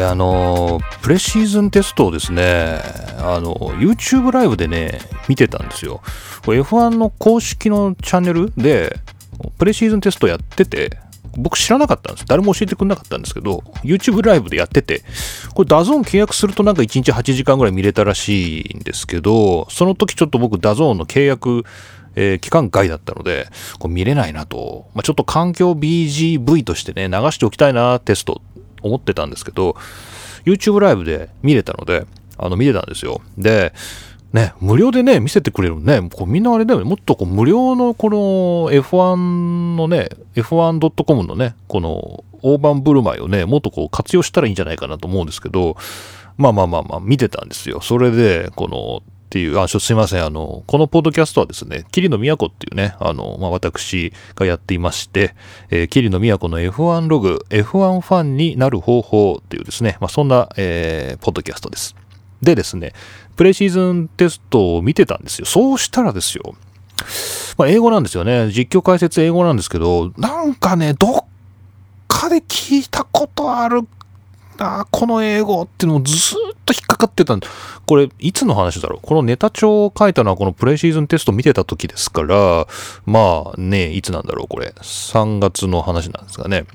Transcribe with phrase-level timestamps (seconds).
[0.00, 2.80] いあのプレシーズンテストをですね
[3.18, 6.00] あの YouTube ライブでね見てたんですよ。
[6.42, 8.96] F1 の公式のチャンネルで
[9.58, 10.98] プレシーズンテストやってて
[11.36, 12.26] 僕知らなかったんです。
[12.26, 15.02] 誰も教えてくれなかったんですけど、YouTube ライブでやってて、
[15.54, 21.64] これ DAZN 契約するとなんか1日8時間ぐらい見れたらしいんですけど、その時ちょっと僕 DAZN の契約、
[22.16, 23.48] えー、期間外だったので、
[23.78, 28.42] これ見れないなと、まあ、ちょっと環境 BGV としてね、流しておきたいな、テスト、
[28.82, 29.76] 思ってたんですけど、
[30.44, 32.06] YouTube ライブで見れたので、
[32.38, 33.20] あの、見れたんですよ。
[33.36, 33.72] で、
[34.32, 38.16] ね、無料でね、見せてくれるね、こうみんなあれだよね、もっとこう無料のこの
[38.70, 45.76] F1 のね、F1.com のね、この大盤振る舞いをね、もっとこう活用したらいいんじゃないかなと思うんですけど、
[46.36, 47.80] まあまあまあまあ、見てたんですよ。
[47.80, 50.24] それで、この、っていう、あ、すいません。
[50.24, 55.36] あの、このポッドキャストはですね、桐野都っていうね、あの、まあ、私がやっていまして、
[55.70, 61.94] えー、桐野都の F1 ログ、F1 ファンになる方法っていうですね、まあ、そんな、えー、ポッドキャストです。
[62.42, 62.92] でですね、
[63.36, 65.46] プレシーズンテストを見てたんですよ。
[65.46, 66.56] そうしたらですよ、
[67.56, 68.50] まあ、英語なんですよね。
[68.50, 71.24] 実況解説英語なんですけど、なんかね、どっ
[72.08, 73.86] かで聞いたことある
[74.62, 77.36] あ、この英語っていうのをずっと引っかかってた
[77.86, 79.06] これ、いつの話だろう？
[79.06, 82.66] このネタ帳を書いたのはこのプレシーズンテスト見てた時ですから、
[83.06, 84.74] まあね、いつなんだろうこれ。
[84.76, 86.66] 3月の話なんですかね。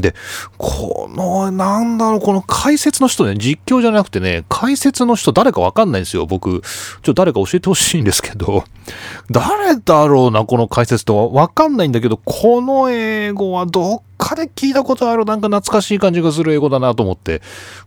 [0.00, 0.14] で、
[0.58, 6.50] この、なんだろう、この解説の人ね、実況じゃなくてね、解説の人誰かわかんないんですよ、僕。
[6.50, 8.64] ちょっと誰か教えてほしいんですけど、
[9.30, 11.28] 誰だろうな、この解説とは。
[11.28, 17.42] わかんないんだけど、この英語はどっかで聞いたことある、なんか懐かしい感じがする英語だなと思って、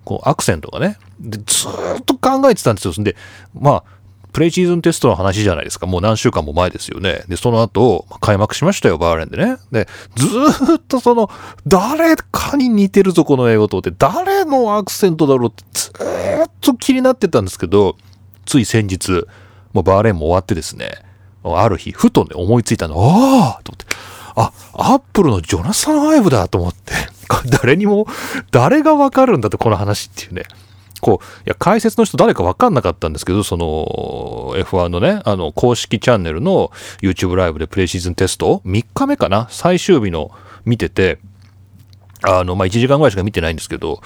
[0.06, 0.98] こう、アクセントがね。
[1.20, 1.68] で、ず
[2.00, 2.94] っと考えてたんですよ。
[2.98, 3.16] で、
[3.54, 3.84] まあ、
[4.34, 5.86] プレイシーズンテストの話じゃないですか。
[5.86, 7.24] もう何週間も前ですよね。
[7.28, 9.58] で、その後、開幕しましたよ、バーレンでね。
[9.72, 11.30] で、ずっとその、
[11.68, 15.92] 誰かに似てるぞ、この英語とって、誰のアクセントだろうって、ず
[16.46, 17.96] っと気になってたんですけど、
[18.46, 19.26] つい先日、
[19.72, 20.90] もうバーレンも終わってですね、
[21.44, 23.86] ある日、ふとね、思いついたの、ああと思って、
[24.36, 26.94] あ、アップルのジョナサン・アイブだと思って、
[27.62, 28.08] 誰にも、
[28.50, 30.44] 誰がわかるんだと、この話っていうね。
[31.04, 36.72] こう、いや、解説の人誰か分かんなかったんですけど、その F1 のね、あの、公式チャンネルの
[37.02, 40.32] YouTube ライブでプレシーズンテスト、3日目かな最終日の
[40.64, 41.20] 見てて、
[42.22, 44.02] あの、まあ、1時間ぐらいしか見てないんですけど、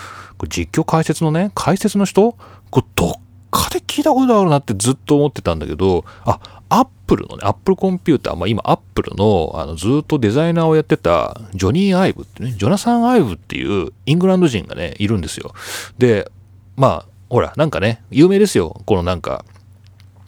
[0.50, 2.36] 実況解説のね、解説の人、
[2.72, 3.14] これどっ
[3.52, 15.54] かで聞いたことあるなってずっと思ってたんだけど、あ、アップルのね、アップルコンピューター、まあ今アップルのあのずっとデザイナーをやってたジョニー・アイブってね、ジョナサン・アイブっていうイングランド人がね、いるんですよ。
[15.98, 16.32] で、
[16.78, 18.82] まあ、ほら、なんかね、有名ですよ。
[18.86, 19.44] このなんか、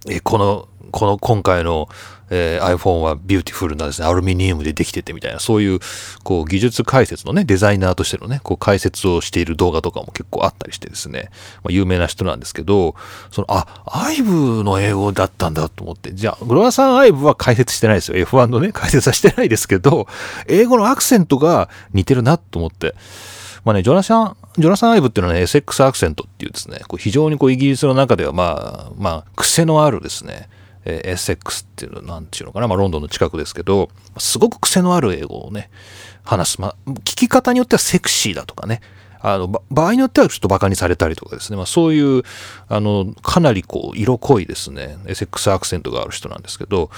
[0.10, 1.88] え、この、この今回の、
[2.32, 5.80] えー、iPhone はビューティフルなですね、アルミニウムでできててみたいな、そういう、
[6.24, 11.30] こう、技術解説のね、デザイナーとしてのね、こう、解説をしている動画とかも結構あったりしてですね、
[11.64, 12.96] まあ、有名な人なんですけど、
[13.32, 18.18] その、あ、アイブの英語だったんだと思って、じゃあ、グロアさんアイブは解説してないですよ。
[18.26, 20.08] F1 のね、解説はしてないですけど、
[20.48, 22.96] 英語のアクセントが似てるなと思って、
[23.64, 30.50] まあね、ジョナサン、ジョナサン・アイブっていうのはね、SX アクセントっていうですね、こう非常にこうイギリスの中ではまあ、まあ、癖のあるですね、
[30.86, 35.70] えー、SX っていうの、なんていうのかな、まあ、ロンドンの近くですけど、すごく癖のある英語をね、
[36.24, 36.62] 話す。
[36.62, 38.82] まあ、聞き方によってはセクシーだとかね、
[39.22, 42.24] あの、場合によってはちょっと馬鹿にされたりとかですね、まあ、そういう、
[42.70, 46.90] あの、かなりこう、色濃いですね、SX アクセントがある人なんですけど、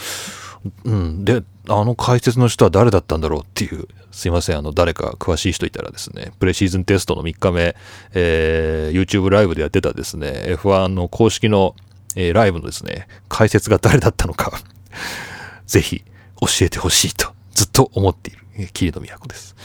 [0.83, 1.25] うん。
[1.25, 7.75] で、あの解説の人は誰だったんだろうっていう、すいません、あの、誰か詳しい人いたらですね、プレシーズンテストの3日目、
[8.13, 11.75] えー、YouTube ライブでやってたですね、F1 の公式の、
[12.15, 14.59] えー、ライブのですね、解説が誰だったのか
[15.65, 16.03] ぜひ
[16.41, 19.55] 教えてほしいと、ずっと思っている、えー、桐野都です。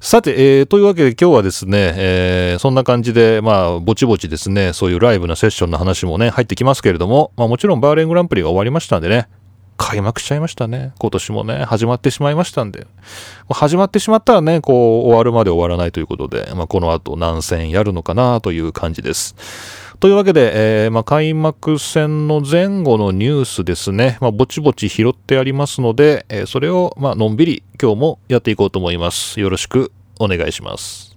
[0.00, 9.28] さて、えー、というわけで今日はですね、えー、そんな感じで、まあ、ぼちぼちですね、そういうライブなセッションの話もね、入ってきますけれども、まあもちろんバーレングランプリが終わりましたんでね、
[9.78, 10.92] 開幕しちゃいましたね。
[10.98, 12.86] 今年もね、始まってしまいましたんで。
[13.48, 19.36] 始まってしまったらね、こう、終わるまで終わらないということで、まあ、この後何戦やるのかなという感じです。
[20.00, 29.40] というわけで、えー、まあ、開幕戦の前後のニュースですね、まあ、ぼちぼち拾ってありますので、えー、それを、まあのんびり今日もやっていこうと思います。
[29.40, 31.07] よろしくお願いします。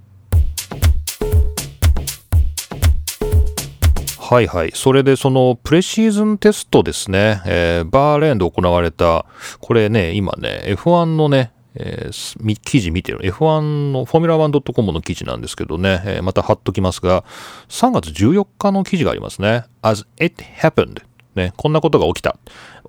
[4.31, 4.71] はいはい。
[4.73, 9.25] それでそのプレシーズンテストですね、えー、バーレーンで行われた、
[9.59, 17.25] これね、今ね、F1 のね、えー、記事見てる F1 のフォーミュラー 1.com の記事なんですけどね、えー、また貼っときますが、
[17.67, 19.65] 3月14日の記事がありますね。
[19.81, 21.01] As it happened
[21.35, 22.35] ね、こんなことが起きた。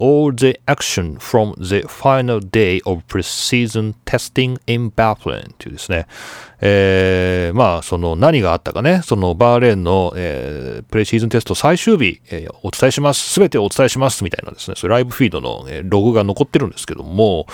[0.00, 6.06] All the action from the final day of pre-season testing in Bahrain というですね、
[6.60, 13.20] えー、まあ、その何があったかね、そのバーレーンの、えー、プレシーズンテスト最終日、えー、お伝えします。
[13.30, 14.24] すべてお伝えします。
[14.24, 17.46] みたいなですね、そライブフィードの、えー、ログが残ってるんですけども、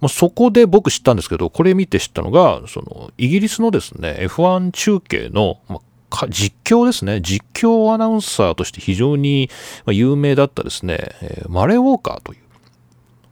[0.00, 5.80] まあ、そこで僕知ったんですけど、これ見て知ったのが、その、イギリスのですね、F1 中継の、まあ
[6.28, 7.20] 実況ですね。
[7.20, 9.50] 実況アナウンサーとして非常に
[9.86, 11.10] 有名だったですね、
[11.48, 12.40] マレー・ウォーカーという、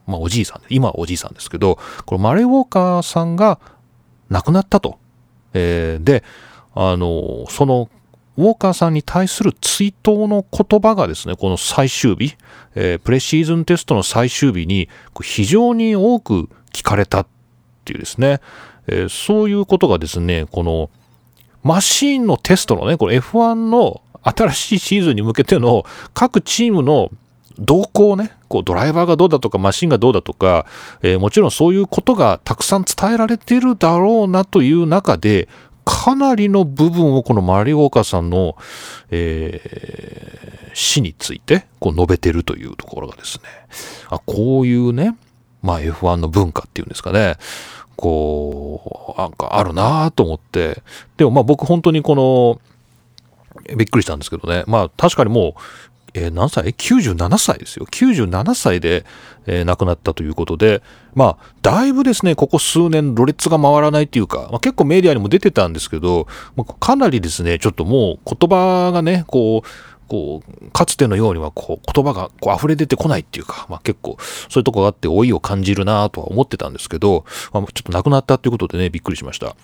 [0.07, 3.59] まあおじいさん、今はおじいさんですけど、このマレー・ウォーカーさんが
[4.31, 4.99] 亡くなったと。
[5.55, 6.25] えー、で、
[6.75, 7.89] あの、その
[8.37, 12.37] ウォーカーさんに対する追悼の言葉がですね、この最終日、
[12.75, 14.89] えー、プレシーズンテストの最終日に
[15.23, 17.27] 非常に多く聞かれたっ
[17.85, 18.41] ていうですね、
[18.87, 20.91] えー、そういうことがですね、この
[21.63, 27.11] マシンのテストのね、これ F1 の新しいシーズンに向けての各チームの
[27.59, 30.67] 動向をね、こうドライバーがどうだとかマシンがどうだとか、
[31.03, 35.49] えー、もちろんそういうことがたくさん伝えられてるだろうなという中で、
[35.85, 38.57] かなりの部分をこのマリオーカさんの、
[39.11, 43.45] えー、死についてこう述べてるというところがですね、
[44.09, 45.17] あこういうね、
[45.61, 47.37] まあ F1 の文化っていうんですかね、
[48.03, 50.83] こう、なんかあるなと思って、
[51.17, 52.61] でもまあ僕本当にこの、
[53.77, 54.65] びっくりしたんですけどね。
[54.67, 55.53] まあ確かにもう、
[56.15, 57.87] えー、何歳 ?97 歳ですよ。
[57.87, 59.05] 97歳で、
[59.47, 60.83] えー、亡くなったということで、
[61.15, 66.27] まあ、だいぶですね、ここ数年、ろれつが回らないというか、まあ、結構メディアにも出てたんですけど、
[66.57, 69.69] まあ、かなりですね、ちょっともう言葉がね、こう、
[70.13, 77.25] こう、かつてのようにはこう言葉がこう溢れ出てこないっていうか、まあ結構そういうとこがあって老いを感じるなとは思ってたんですけど、
[77.55, 79.57] まあ、ちょっと亡くなったっていうことでね、びっくりしました。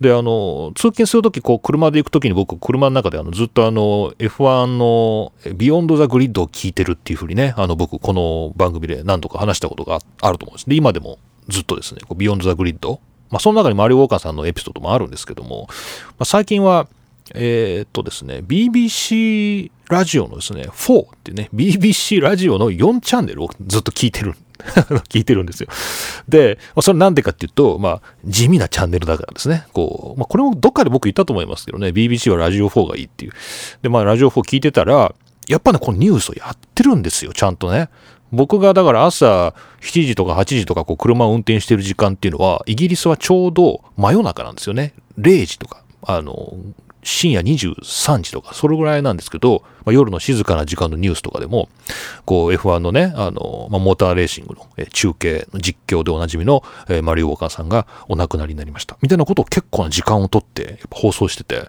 [0.00, 10.70] で、あの、通勤するとき、こう、車で行くときに僕、車の中であのずっとあの、F1 の Beyond the Grid を聞いてるっていうふうにね、あの、僕、この番組で何度か話したことがあると思うんです。
[10.70, 11.18] で、今でも
[11.48, 15.74] ずっとですね、 Beyond the Grid、まあ、その中にマレー・ウォーカーさんのエピソードもあるんですけども、ま
[16.20, 16.88] あ、最近は、
[17.34, 24.34] えー、っとですね、BBC ラジオのですね、4ってね、BBC ラジオの4チャンネルをずっと聞いてる、
[25.08, 25.68] 聞いてるんですよ。
[26.28, 29.64] で、それなんでかっていうと、まあ、地味なチャンネルだからですね。
[29.72, 33.32] こう、まあ、これもどっかで僕言ったと思いますけどね、BBC はラジオ4がいいっていう。
[33.82, 35.14] で、まあ、ラジオ4聞いてたら、
[35.48, 37.88] やっぱね、このニュースをやってるんですよ、ちゃんとね。
[38.32, 44.94] 僕がだから朝7時とか8時とかこう車を運転してる時間っていうのは、イギリスはちょうど真夜中なんですよね。
[45.18, 46.54] 0時とか、あの、
[47.02, 51.68] 深夜23時とか、それぐらいなんですけど、まあ、夜の静かな時間のニュースとかでも、
[52.26, 58.98] こう F1 のね、あの、まあ、モーターレーシングの、中継の実況でおなじみの、えマリオ・ウォーカーさんがお亡くなりになりました。
[59.00, 61.68] みたいなことを結構な時間をとってっ放送してて、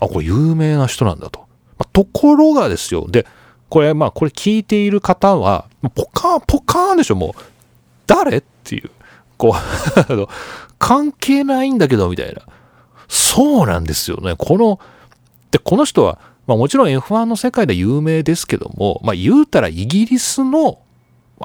[0.00, 1.40] あ、これ有名な人なんだと。
[1.78, 3.26] まあ、ところがですよ、で、
[3.68, 7.42] これ、まあ、これ聞いている方は、ポカーン、ポカーンでしょ、もう。
[8.06, 8.90] 誰っていう。
[9.36, 9.54] こ
[10.08, 10.28] う
[10.78, 12.42] 関係ないんだけど、みたいな。
[13.14, 14.34] そうなんですよね。
[14.36, 14.80] この、
[15.52, 16.18] で、この人は、
[16.48, 20.80] まあもちろん F1 の世界で有名ですけども、まあ言うたらイギリスの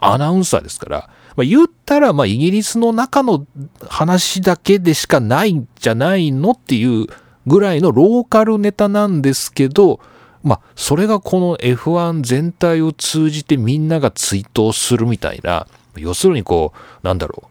[0.01, 3.45] アナウンサーですから、まあ言ったらまあイギリスの中の
[3.87, 7.05] 話だけでしかないんじゃないのっていう
[7.45, 9.99] ぐらいのローカルネタなんですけど、
[10.41, 16.73] まあそれがこの F1 全体を通じてみんなが追悼するみたいな、要するにこ
[17.03, 17.48] う、なんだろう、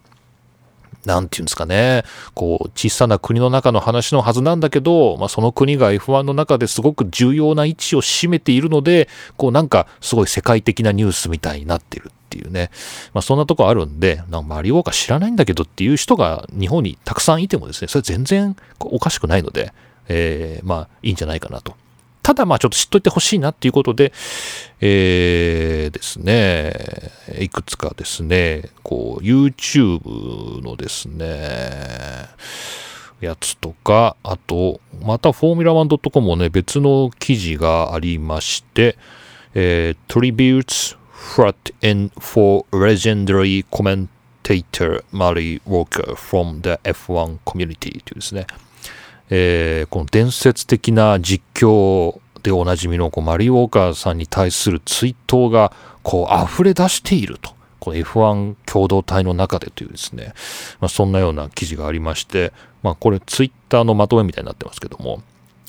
[1.08, 12.70] なんていうんですかね、こう、小さな国の中の話のはずなんだけど、まあ、その国が F1 の中ですごく重要な位置を占めているので、こう、なんか、すごい世界的なニュースみたいになってるっていうね、
[13.14, 19.72] まあ、そんなとこあるんで、なんかマリオカ知らないんだけどっていう人が日本にたくさんいてもですね、それ全然おかしくないので、
[20.08, 21.74] えー、まあ、いいんじゃないかなと。
[22.28, 24.12] ただまあちょっと知っといてほしいなっていうことで、
[24.82, 26.74] えー、ですね、
[27.40, 32.28] いくつかですね、こう、YouTube のですね、
[33.22, 38.98] やつとか、あと、またフォーミュラ 1.com もね、別の記事がありまして、
[39.54, 48.46] えー、Tributes Frat in for Legendary Commentator Mary Walker from the F1 Community というですね、
[49.30, 57.56] えー、この伝説的な実況でおなじみのこうマリー・ウォーカーさんに対する追悼がこう溢れ出していると。
[57.80, 60.34] この F1 共同体の中でというですね、
[60.80, 65.22] まあ、そんなような記事がありまして、まあ、これツイッターのまとめみたいになってますけども、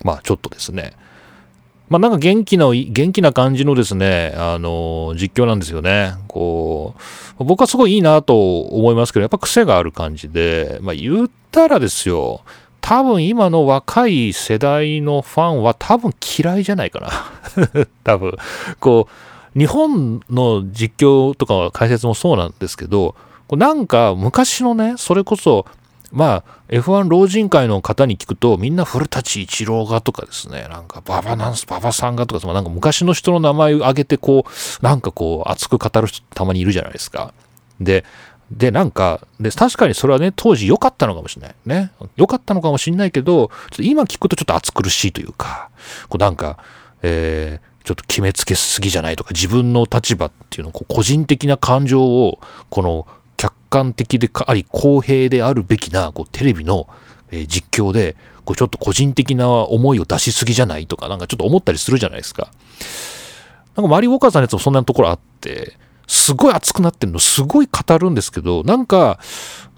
[0.03, 0.93] まあちょっとですね、
[1.89, 6.13] まあなんか元気な、元気な感じのですね、あの、実況なんですよね。
[6.27, 6.95] こ
[7.39, 12.41] う、僕はすごいいいなと思いますけど、やっぱ癖がある感じで、まあ言ったらですよ、
[12.89, 17.85] 多分今の若い世代のファンは多分嫌いじゃないかな。
[18.03, 18.35] 多分。
[18.79, 19.07] こ
[19.55, 23.13] う、日本の実況とか解説もそうなんですけど、
[23.51, 25.67] なんか昔のね、それこそ、
[26.11, 37.35] まあ、F1 老人会の方に聞くと、みんな古舘一郎がとかですね、なんか馬場なんす、馬場さんがとか、なんか昔の人の名前を挙げて、こう、なんかこう、熱く語る人たまにいるじゃないですか。
[37.79, 38.03] で、
[38.51, 41.55] で、なんか、で、確かにそれはね、当時良かったのかもしれない。
[41.65, 41.91] ね。
[42.15, 45.69] 良かったのかもしれないけど、ちょっと今聞くとちょっと暑苦しいというか、
[46.09, 46.57] こうなんか、
[47.03, 52.39] えー、ちょっと決めつけすぎじゃないとか、自分の立場っていうの、こう個人的な感情を、
[52.69, 56.87] この客観的であり、公平であるべきな、こうテレビの、
[57.31, 58.15] えー、実況で、
[58.45, 62.51] こうちょっと個人的な思いを出しすぎじゃないとか、なんかちょっと思ったりするじゃないですか。
[63.75, 65.77] なんかマリ・ウォーカーさんのやつもそんなところあって、
[66.09, 69.19] すごい熱くなってるの、すごい語るんですけど、なんか、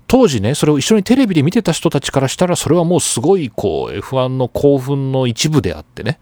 [0.07, 6.19] 当時ね、それを一緒にテレビで見てた人たちからしたら、それはもうすごい、こう、F1 の興奮の一部であってね、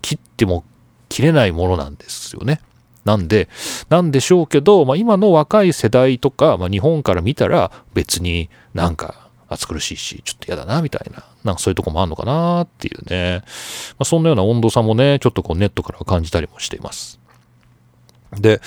[0.00, 0.64] 切っても
[1.10, 2.60] 切れないものなんですよね。
[3.04, 3.50] なんで、
[3.90, 13.42] なんでしょうけど、まあ、今の若い世代とか、まあ、日本から見たら別になんか暑苦しいし、ちょっと嫌だな、みたいな、なんかそういうとこもあるのかなっていうね。
[13.92, 17.19] まあ、そんなような温度差もね、ちょっとこうネットからは感じたりもしています。
[18.38, 18.60] で、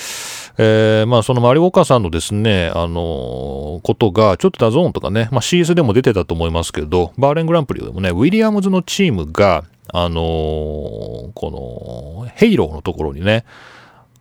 [0.57, 13.45] えー、まあそのマリーウォーカーさんのですね、あのー、ことが、ちょっと DAZN とかね、まあ CS でも出てたと思いますけど、バーレーングランプリでもね、ウィリアムズのチームが、あのー、この、ヘイローのところにね、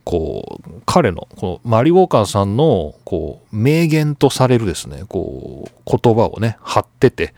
[0.04, 7.34] こう、彼の、このマリーウォーカーさんの、こう、名言とされるですね、こう、言葉をね、貼ってて、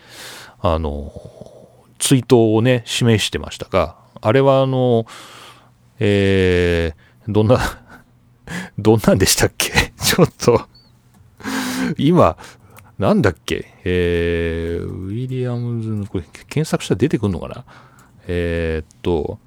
[0.60, 1.12] あの、
[1.98, 5.06] 追悼をね、示してましたが、あれはあの、
[5.98, 7.58] えー、どんな
[8.78, 9.72] どんなんでしたっけ？
[10.00, 10.68] ちょっと。
[11.98, 12.36] 今、
[12.98, 13.74] なんだっけ？
[13.84, 17.64] えー、ウィリアムズの、これ検索したら出てくるのかな？
[18.26, 19.38] えー、っと、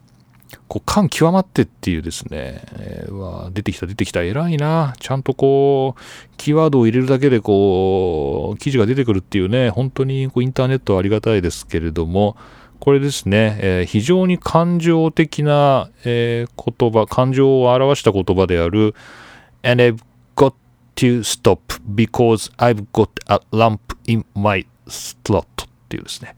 [0.68, 4.24] こう感極まってっていうですね、えー、わ出てきた出てきた。
[4.24, 4.94] 偉いな。
[5.00, 6.02] ちゃんとこう
[6.38, 9.70] キーワードを入れるだけでこう記事が出てくるっていうね。
[9.70, 12.38] 本当にこうインターネットはありがたいですけれども。
[12.80, 18.96] これですね、えー、非常に感情的な、えー、言葉、感情を表した言葉である
[19.64, 20.00] And I've
[20.36, 20.54] got
[20.96, 21.60] to stop
[21.94, 25.46] because I've got a lump in my slot っ
[25.90, 26.36] ていうですね、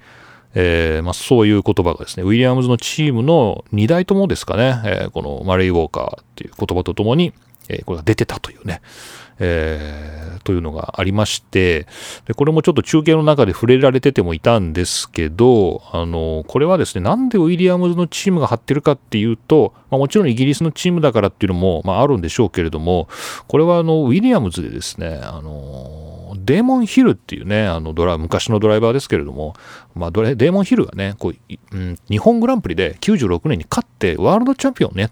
[0.54, 7.34] えーまあ、そういう言葉がですね、ウィリアムズのチームの2代ともですかね、え、このマレイ・ウォーカーっていう言葉とともに、
[7.70, 8.82] え、これが出てたというね、
[9.40, 11.88] えー、というのがありまして
[12.26, 23.08] で、これもちょっと中継の中で触れられててもいたんですけど、あの、これはですね、なんでウィリアムズのチームが張ってるかっていうと、まあ、もちろんイギリスのチームだからっていうのも、まあ、あるんでしょうけれども、
[23.48, 29.54] これはあの、ウィリアムズでですね、あの、デーモン・ヒルっていうね、あのドラ昔のドライバーですけれども、
[29.96, 31.36] まあ、デーモン・ヒルがね、こう、
[31.72, 35.12] うん、日本グランプリで96年に勝ってワールドチャンピオンね、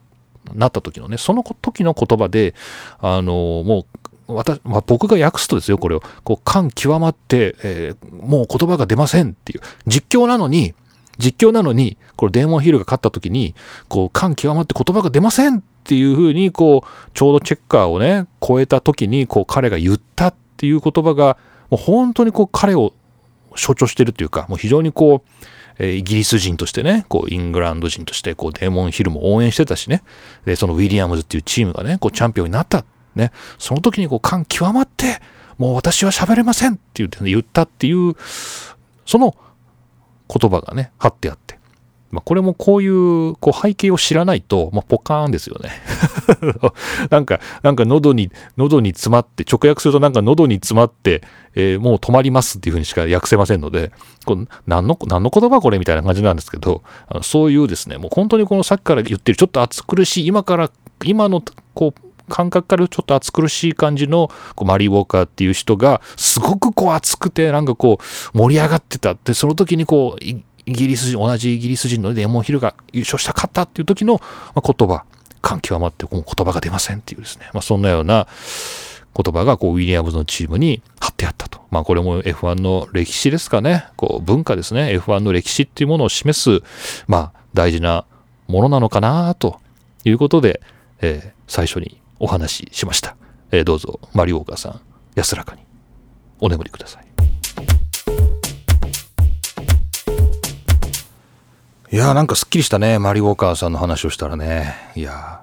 [0.53, 2.55] なった時のね、その時の言葉で、
[2.99, 3.85] あの、も
[4.27, 6.01] う私、まあ、僕が訳すとですよ、これを。
[6.23, 9.61] こう、感極まって、えー、もう言葉が出ませんっていう。
[9.87, 10.73] 実況なのに、
[11.17, 13.55] 実況なのに、これデーモンヒルが勝った時に、
[13.87, 21.37] こう、感極まって言葉が出ませんっていうふうに、こう、ちょうどチェッカーをね、超えた時に、こう、彼が言ったっていう言葉が、
[21.69, 22.93] もう本当にこう、彼を
[23.55, 25.45] 象徴してるっていうか、もう非常にこう、
[25.79, 30.03] えイギリス人としてね、こう、イングランド人として、こう、デーモンヒルも応援してたしね、
[30.46, 32.86] で、そのウィリアムズっていうチームがね、こう、チャンピオンになった。
[33.17, 35.19] ね、その時にこう感極まって、
[35.57, 38.15] もう私は喋れませんって言って、ね、言ったっていう、
[39.05, 39.36] その
[40.29, 41.56] 言葉がね、貼ってあって。
[42.11, 45.71] まあ、これもこういうこう背景を知らないと、まあ、ポカーンですよね。
[47.11, 51.21] なんか、なんか喉に、喉に詰まって、直訳するとなんか喉に詰まって、
[51.55, 53.91] えー、もう止まりますっていうふうにしか訳せませんので、
[54.25, 60.71] こう何の、何の言葉これみたいな感じなんですけど、あのそういうですね、もう本当にこのさっきから言ってるちょっと暑苦しい、今から、
[61.03, 70.25] 今のこう、感覚からちょっと暑苦しい感じのこうマリー・ウォーカーっていう人がすごくこう熱くてなんかこう盛り上がってたってその時にこう
[70.67, 74.21] イギリス人同じイギリス人のデーモン・ヒルが優勝したかったっていう時の
[74.53, 75.05] 言葉
[75.41, 78.27] 感極まってこう言葉が出ませんっていうですね、まあ、そんなような
[79.15, 81.62] 言葉がこうウィリアムズのチームに貼ってあったと。
[81.71, 83.88] まあこれも F1 の歴史ですかね。
[83.95, 84.95] こう文化ですね。
[85.00, 86.62] F1 の歴史っていうものを示す、
[87.07, 88.05] まあ大事な
[88.47, 89.59] ものなのかなと
[90.03, 90.62] いうことで、
[91.01, 93.15] えー、最初にお話ししました。
[93.51, 94.81] えー、どうぞ、マリオーカーさん、
[95.15, 95.62] 安らかに
[96.39, 97.06] お眠りください。
[101.89, 104.75] いやーなんかすっきりしたね、マリオーカーさんの話をしたらね。
[104.96, 105.41] いや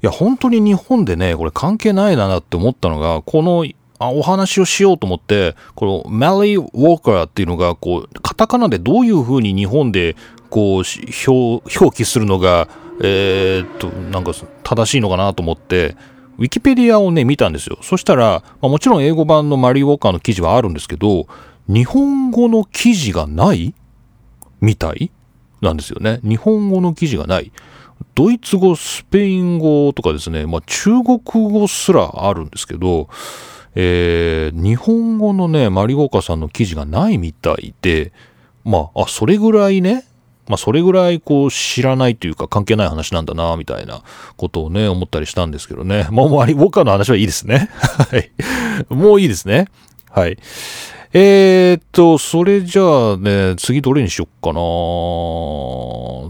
[0.00, 3.66] いや、本当に日本でね、これ関係ないなって思ったのが、この
[3.98, 10.14] あお話をしようと思って、このマリー・ウォーカーっていうのが、こう、カタカナでどういう風に日本で、
[10.50, 10.84] こう、
[11.28, 12.68] 表表記するのが、
[13.02, 15.96] えー、っと、なんか正しいのかなと思って、
[16.38, 17.78] ウィキペディアをね、見たんですよ。
[17.82, 21.26] そしたら、まあ、もちろん英語版のマリー・ウォーカーの記事はあるんですけど、
[21.66, 23.74] 日本語の記事がない
[24.60, 25.10] みたい？
[25.60, 26.20] なんですよね。
[26.22, 27.52] 日本語の記事がない。
[28.14, 33.08] ドイツ語、スペイン語とかですね、まあ、中国語すらあるんですけど、
[33.74, 38.12] えー、日本語のね、マリゴーカさんの記事がないみたいで、
[38.64, 40.04] まあ、あ、それぐらいね、
[40.48, 44.02] まあ、それぐらいこう知らないというか関係ない話なんだな、みたいな
[44.36, 46.08] ことをね、思ったりしたんですけどね。
[46.10, 47.70] まあ、マリウォーカーの話はいいですね。
[48.88, 49.66] もういいですね。
[50.10, 50.38] はい。
[51.12, 54.60] えー、っと、それじゃあね、次どれにしよっかな。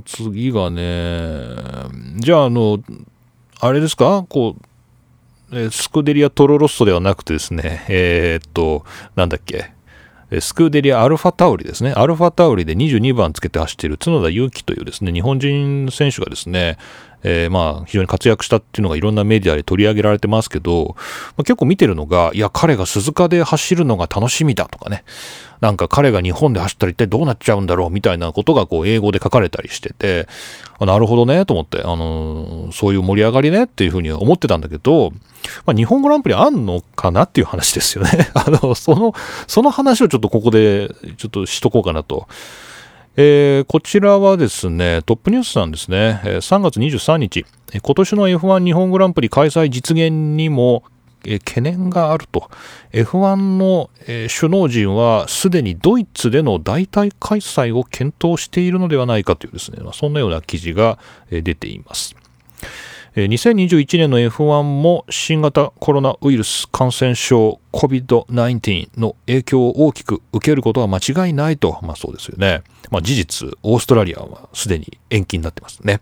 [0.05, 2.79] 次がね、じゃああの、
[3.61, 4.27] あれですか？
[4.29, 4.57] こ
[5.51, 9.71] う、スクデリア・トロロッソではなくてですね、えー、っと、なんだっけ、
[10.41, 11.93] スクーデリア・アルファタウリですね。
[11.93, 16.79] アルファタウリで22番つけて走っている角田祐希というですね、日本人選手がですね、
[17.23, 20.95] えー、まあ非常に活躍したっていうのがいろんなメディアで取り上げられてますけど、
[21.37, 25.05] まあ、結構見てるのが、いや、彼が鈴鹿で走るのが楽しみだとかね、
[25.61, 30.29] なんか彼が日本で走ったら一体どうなっちゃうんだろうみたいなことがこう英語で書かれたりしてて、
[30.81, 35.13] なるほどねと思って、あのー、そういう盛り上がりねっていうふうに思ってたんだけど、
[35.65, 38.31] まあ、日本グランプリあんのかなっていう話ですよね。
[38.35, 39.15] あの、その、
[39.47, 42.29] その話をちょっとここでちょっとしとこうかなと。
[43.19, 46.21] えー、こちらはですね、トップニュースなんですね。
[46.23, 50.85] 3月23日、今年の F1 日本グランプリ開催実現にも
[51.23, 52.51] 懸念があると。
[52.93, 60.99] F1 の首脳陣はすでにドイツでの代替開催を検討しているのではないかというですね、そんなような記事が
[61.31, 62.15] 出ています。
[63.25, 72.63] 2021年の F1 も新型コロナウイルス感染症 COVID-19 の影響を大きく受けることは間違いないと、まあそうですよね。
[72.91, 76.01] まあ事実、オーストラリアはすでに延期になってますね。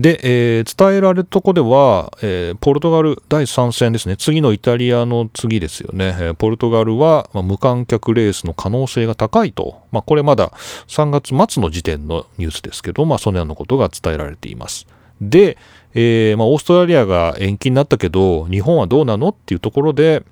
[0.00, 4.16] で、えー、伝えられるとこでは、えー、ポルトガル第3戦ですね。
[4.16, 6.16] 次のイタリアの次ですよね。
[6.18, 9.82] えー、ポルトガルは、まあ、無観客レースの可能性が高いと。
[9.92, 10.52] まあ、これまだ
[10.88, 14.86] 3月末の時点のニュースですけど、まあ、そのようなことが伝えられています。
[15.20, 15.58] で、
[15.94, 20.24] えー、まあ、オーストラリアが延期になったけど、日本はどうなのっていうところで、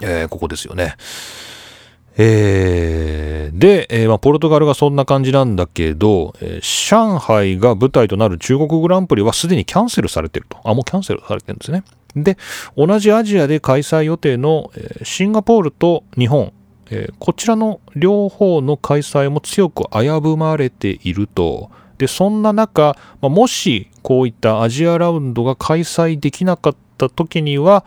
[0.00, 0.96] えー、ここですよね。
[2.18, 10.58] えー、で、えー、まあ、ポルトガルがそんな感じなんだけど、えー、上海が舞台となる中国グランプリはすでにキャンセルされてると。
[10.64, 11.84] あ、もうキャンセルされてるんですね。
[12.16, 12.38] で、
[12.76, 16.52] 同じアジアで開催予定の、えシンガポールと日本、
[16.90, 21.70] えこちらの両方の開催も強く危ぶまれていると。
[21.98, 27.84] で、そんな中、まあ、もしこういったアジアラウンドが開催できなかった時には、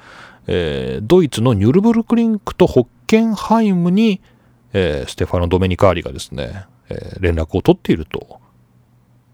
[0.48, 4.22] えー、ドイツのニュルブルクリンクとホッケンハイムに、
[4.74, 8.40] えー、ステファノ・ドメニカーリがですね、えー、連絡を取っていると、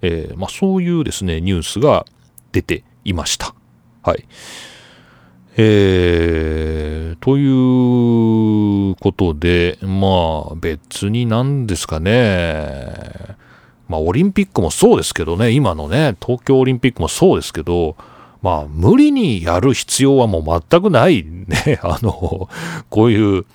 [0.02, 2.06] えまあ、そういうですね、ニュースが
[2.52, 3.56] 出ていました。
[4.04, 4.26] はい。
[5.58, 12.94] えー、ということで、まあ別になんですかね。
[13.88, 17.96] まあ、オリンピックもそうですけどね、今のね、東京オリンピックもそうですけど、
[18.42, 22.50] まあ、無理にやる必要はもう全くないね、 あの、
[22.90, 23.46] こういう、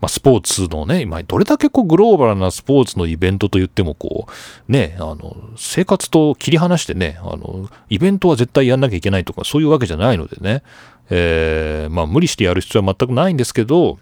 [0.00, 4.26] まあ、スポーツのね、今、どれだけこうグローバルなスポーツのイベントと言っても、こ
[4.68, 10.64] う、ね、あの、生活と切り離してね、あの、イベントは絶対やんなきゃいけないとか、そういうわけじゃないのでね、
[11.10, 13.98] えー、まあ、無理してやる必要は全くないんですけど、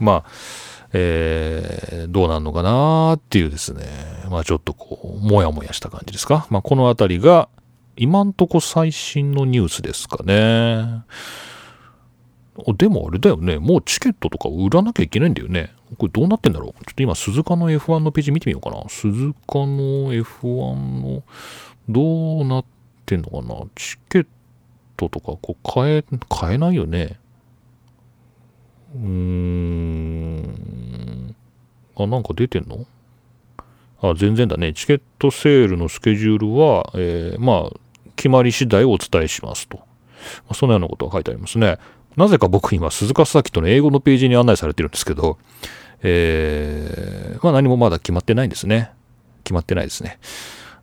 [0.00, 0.30] まあ、
[0.96, 3.84] えー、どうなんのかなっていうですね、
[4.30, 6.46] まあちょっとこう、もやもやした感じですか。
[6.50, 7.48] まあこのあたりが、
[7.96, 11.02] 今んとこ最新のニュースですかね。
[12.76, 13.58] でもあれだよね。
[13.58, 15.74] もうチケットとか売らなきゃいけないんだよね。
[15.98, 18.88] これどうなってんだろうちょっと今、鈴鹿の F1 のページ見てみようかな。
[18.88, 21.22] 鈴鹿の F1 の、
[21.88, 22.64] どうなっ
[23.04, 24.26] てんのかなチケッ
[24.96, 27.18] トとか、こう、買え、買えないよね。
[28.94, 30.44] うーん。
[31.96, 32.86] あ、なんか出てんの？
[34.00, 34.72] あ、全然だね。
[34.72, 37.76] チケットセールのスケジュールは、えー、まあ、
[38.16, 39.78] 決まり次第お伝えしますと。
[39.78, 39.84] ま
[40.50, 41.78] あ、そのようなことが書いてありますね。
[42.16, 45.38] なぜか僕今、鈴鹿サーキットの英語のページに案内されてるんですけど、
[46.02, 48.90] えー、まあ何もまだ決まってないんですね。
[49.42, 50.18] 決まってないですね。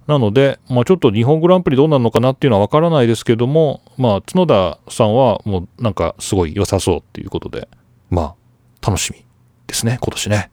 [0.08, 7.68] なので、まあ、ちょっと日本グランプリどうなるのかなっていうのはわからないですけども、まあ、角田さんはもうなんかすごい良さそうっていうことで、
[8.12, 8.36] ま
[8.84, 9.26] あ、楽しみ
[9.68, 10.52] ですね、今年ね。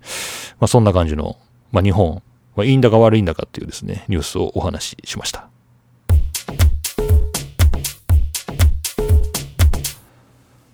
[0.61, 1.37] まあ、そんな感じの、
[1.73, 2.23] まあ、日本、
[2.55, 5.49] まあ、いいんだか悪いんだかっていうですね、ニュースをお話ししました。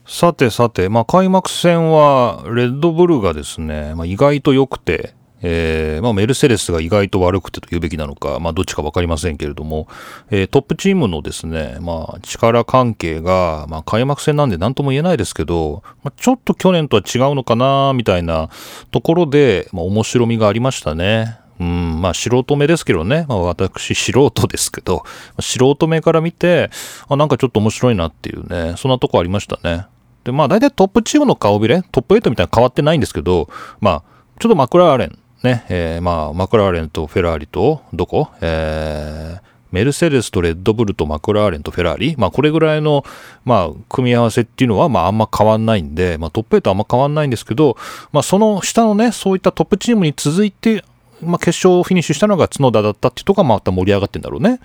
[0.06, 5.14] さてさて、まあ、開幕戦は、レッドブルがですね、まあ、意外と良くて、
[5.46, 9.88] えー、まあ、メルセデスが意外と悪くてと言うべきなのか、まあ、どっちか分かりませんけれども、
[10.30, 18.48] えー、トップチームのですね、まあ、力関係が、まあ、開幕戦なんで何とも言えないですけど、まあ、ちょっと去年とは違うのかな、みたいな
[18.90, 21.38] ところで、まあ、面白みがありましたね。
[21.60, 25.04] うん、まあ素人目ですけどね、まあ私素人ですけど、
[25.38, 26.70] 素人目から見て、
[27.08, 29.86] あなんかちょっと面白いなっていうね、そんなとこありましたね。
[30.24, 33.48] で、まあ大体トップチームの顔びれ、トップ8みたいな変わってないんですけど、
[33.80, 34.02] まあ
[34.40, 38.30] ちょっとマクラーレン、ね、えー、まあマクラーレンとフェラーリと、どこ？
[38.40, 39.40] えー、
[39.72, 43.04] メルセデスとレッドブルとマクラーレンとフェラーリ、まあこれぐらいの、
[43.44, 47.76] まあ組み合わせっていうのは、まああんま変わんないんで、まあトップ8あんま変わんないんですけど、
[48.10, 50.82] まあその下のね、そういったトップチームに続いて、
[51.24, 54.60] まあ、決勝をフィニッシュしたのが角田だったっていうとこがまた盛り上がってんだろうね。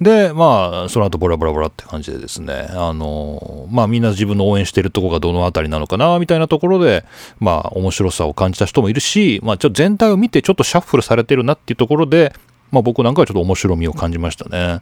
[0.00, 7.04] で、まあ、その後ボラボラボラって感じでですね、あの、まあみんな自分の応援してるとこがどの辺りなのかな、みたいなところで、
[7.38, 12.32] まあ面白さを感じた人もいるし、まあちょっと全体を見てちょっとシャッフルされてるなっていうところで、
[12.70, 14.80] まあ僕なんかはちょっと面白みを感じましたね。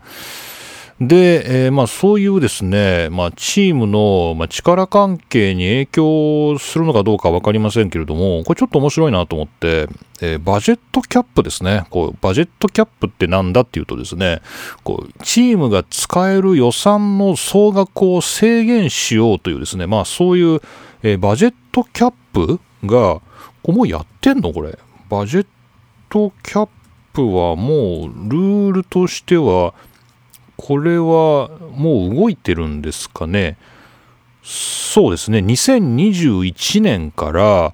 [1.01, 9.89] で、えー、まあそういうですね、まあチームの、まあ、力関係に影響するのかどうかわかりませんけれども、これちょっと面白いなと思って、
[10.21, 11.85] えー、バジェットキャップですね。
[11.91, 14.41] こう、バジェットキャップってなんだっていうとですね、
[14.83, 20.61] こう、チームが使える予算の総額を制限しようというですね、まあそういう、
[21.05, 23.21] えー、バジェットキャップが、
[23.63, 24.53] こもうやってんの？
[24.53, 24.77] これ。
[25.09, 25.47] バジェッ
[26.09, 26.69] トキャッ
[27.13, 29.75] プはもうルールとしては、
[30.59, 33.57] これはもう動いてるんですかね。
[34.43, 37.73] そうですね、2021年から、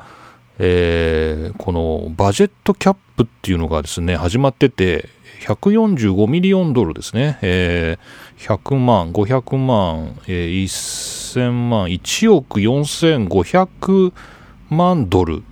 [0.59, 5.09] えー、このバジェットキャップっていうのがですね、始まってて、
[5.41, 14.13] 145ミリオンドルですね、えー、100万、500万、えー、1000万、1億4500
[14.71, 15.43] 万ドル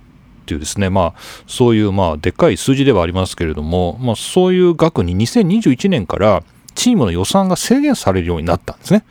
[0.43, 1.13] っていうですね、まあ、
[1.47, 9.03] そういう、まあ、でかい数字ではありますけれども、まあ、そういう額に2021年からチームの予算が制限されるようになったんですね。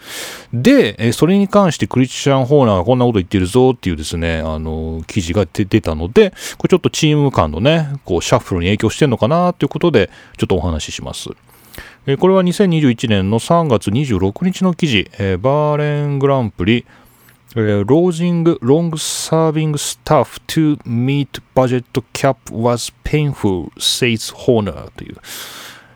[0.52, 11.30] で、それに関してクリスチャン・ホーナーがこんなこと言ってるぞっていうですね、あの、記事が出たので、これちょっとチーム間のね、こう、シャッフルに影響してんのかなということで、ちょっとお話しします。
[12.18, 16.84] これは2021年の3月26日の記事、バーレングランプリ、
[17.54, 25.16] losing long serving staff to meet budget cap was painful, says Horner という、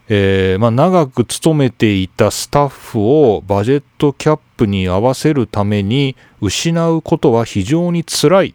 [0.09, 8.55] えー、まあ、長く勤めていたスタッフをバジェットキャップに合わせるために失うことは非常につらい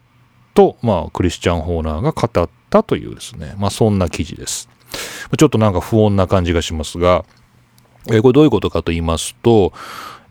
[0.54, 4.68] と、まあ、クリスチャン・ホーナーが語ったというですね、まあ、そんな記事です。
[5.38, 7.24] ちょっとなんか不穏な感じがしますが、
[8.08, 9.72] えー、これどういうことかと言いますと、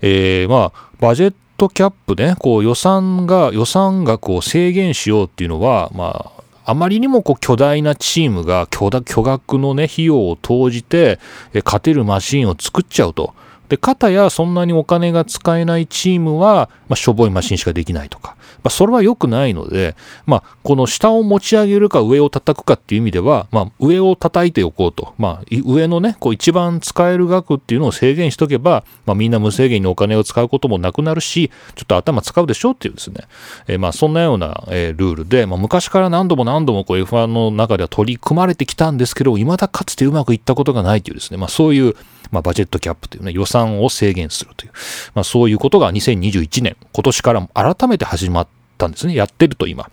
[0.02, 11.19] えー、まあ、バジェットキャップね、こう予算が、予算額を制限しようっていうのは、まあ、あまりにもこう巨大なチームが巨巨額のね、費用を投じて、
[11.54, 13.34] え勝てるマシンを作っちゃうと。
[13.69, 18.36] で、かやそんなにお金が使えないチームは、まあ、しょぼいマシンしかできないとか。
[18.64, 25.14] まあ、それは良くないので、まあ、この下を持ち上げるか上を叩くかっていう意味では、まあ、上を叩いておこうと。
[25.18, 33.28] まあ、上のね、こう一番使える額っていうのを制限しとけば、まあ、みんな無制限にお金を使うこともなくなるし、ちょっと頭使うでしょうっていうですね。
[33.68, 41.38] えー、まあ、そんなような、えー、ルールで、まあ、昔から何度も何度もこう F1 の中では取り組まれてきたんですけど、未だかつてうまくいったことがないっていうですね。
[41.38, 41.96] まあ、そういう、
[42.32, 44.72] まあ、バジェットキャップというね、予算を制限するという、
[45.14, 48.41] まあ、そういうことが2021年、今年から改めて始ま
[48.82, 49.13] ったんですね。
[49.13, 49.89] やってると今。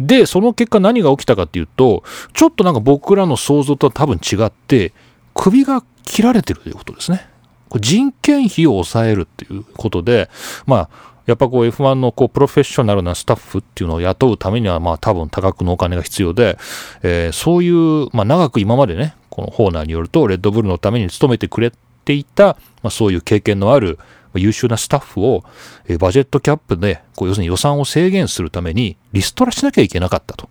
[0.00, 2.02] で、その結果何が起きたかっていうと、
[2.32, 4.92] ちょっとなんか僕らの想像とは多分違って、
[5.34, 7.28] 首が切られてるということですね。
[7.76, 10.30] 人件費を抑えるっていうことで、
[10.66, 10.90] まあ、
[11.26, 16.56] やっぱこう F1 のこうプロフェッショナルなスタッフっていうのを雇うためにはまあ多分多額のお金が必要で、
[17.02, 21.70] えー、そういう、まあ長く今までね、このホーナーによるとレッドブルのために勤めてくれ
[22.04, 23.98] ていた、まあそういう経験のある
[24.38, 25.44] 優秀なスタッフを、
[25.86, 30.48] えー、バジェットキャップで、こう要するに予算を制限するためにリストラしなきゃいけなかったと。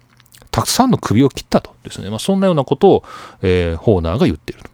[0.51, 2.09] たくさんの首を切ったとですね。
[2.09, 3.03] まあそんなようなことを、
[3.41, 4.69] えー、ホーナーが言っていると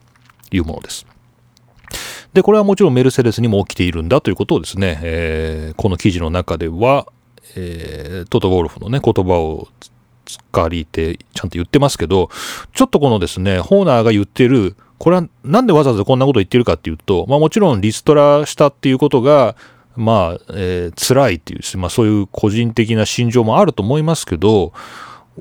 [0.55, 1.05] いうものです。
[2.33, 7.07] で、これはもちろんメルセデスにも起きているんだということをですね、えー、この記事の中では、
[7.55, 9.67] えー、トト・ウォルフのね、言葉を
[10.51, 12.29] 借りてちゃんと言ってますけど、
[12.73, 19.55] ちょっとこのですね、ホーナーが言ってる、これはなんでわざわざこんなことを言ってるかっていうと、まあもちろんリストラしたっていうことが、
[19.95, 24.73] まあ、えー、辛いっていう、まあそういう個人的な心情もあると思いますけど、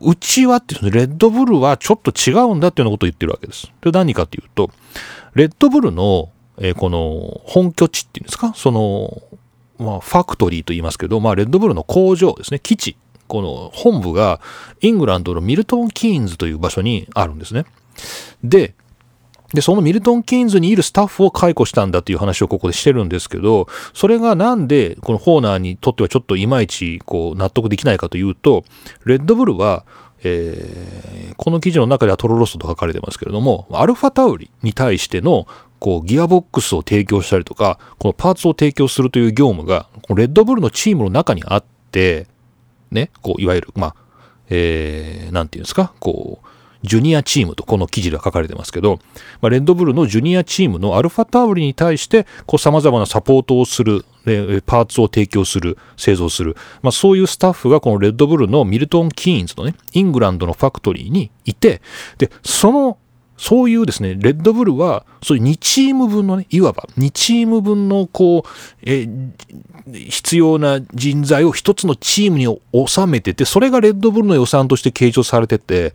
[0.00, 3.70] うちはっていうレッドブルはちょっと違うんだっていうようなことを言ってるわけです。
[3.82, 4.70] で、何かっていうと、
[5.34, 9.22] レッドブルのえー、この本拠地っていうんですか、その、
[9.78, 14.40] まあ、ファクトリーと言いますけど、まあ、レッドブルの工場ですね、基地、この本部が
[14.80, 17.64] イングランドのミルトン・キーンズという場所にあるんですね。
[18.44, 18.74] で、
[19.54, 28.64] で、そのミルトン・キーンズにいるスタッフを解雇したんだという話をここでしてるんですけど、それがなんで、このホーナーにとってはちょっといまいちこう納得できないかというと、
[29.04, 29.84] レッドブルは、
[30.24, 35.46] えー、この記事の中ではトロロストと書かれてますけれども、アルファタウリに対しての
[35.80, 42.28] こうギアボックスを提供したりとか、このパーツを提供するという業務が、このレッドブルのチームの中にあって、
[42.90, 43.96] ね、こういわゆる、まあ、
[44.48, 46.46] えー、なんていうんですか、こう、
[46.82, 48.98] ジュニアチームとこの記事では書かれてますけど、
[49.40, 54.04] まあ、レッドブルのジュニアチームのアルファタウリに対して、こう様々なサポートをする、
[54.66, 61.82] パーツを提供する、製造する、まあ、そういうスタッフがこのレッドブルのミルトン・キーンズのね、イングランドのファクトリーにいて、
[62.18, 62.98] で、その
[63.42, 68.48] そういうですね、レッドブルは、そういう2チーム分のね、いわば2チーム分のこう、
[68.84, 69.08] え
[70.08, 75.92] 必要な人材を一つのチームに収めてて、それがレッドブルの予算として計上されてて、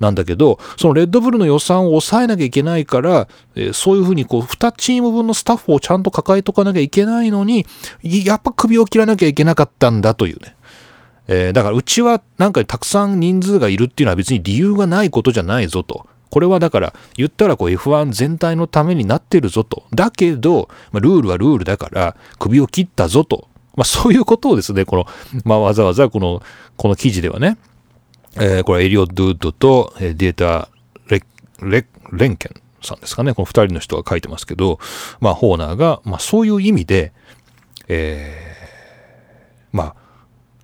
[0.00, 7.66] なんだけど、そのレッドブルの予算を抑えなきゃいけないから、えそういうふうにこう、2チーム分のスタッフをちゃんと抱えとかなきゃいけないのに、
[8.02, 10.56] やっぱ首を切らなきゃいけなかったんだというね。
[11.28, 16.06] えー、だからうちはなんかたくさん人数がいるっていうのは別に理由がないことじゃないぞと。
[16.30, 19.84] これはだから言ったらこう F1 全体のためになってるぞと。
[19.94, 23.48] だけど、まあ、ルールはルールだから首を切ったぞと。
[23.76, 25.06] まあそういうことをですね、この、
[25.44, 26.42] まあわざわざこの、
[26.76, 27.58] この記事ではね、
[28.36, 30.68] えー、これエリオ・ドゥードと、えー、データ
[31.08, 31.22] レ・
[31.62, 33.34] レ・レンケンさんですかね。
[33.34, 34.78] この二人の人が書いてますけど、
[35.20, 37.12] まあ、ホーナーが、まあ、そういう意味で、
[37.88, 39.94] えー、まあ、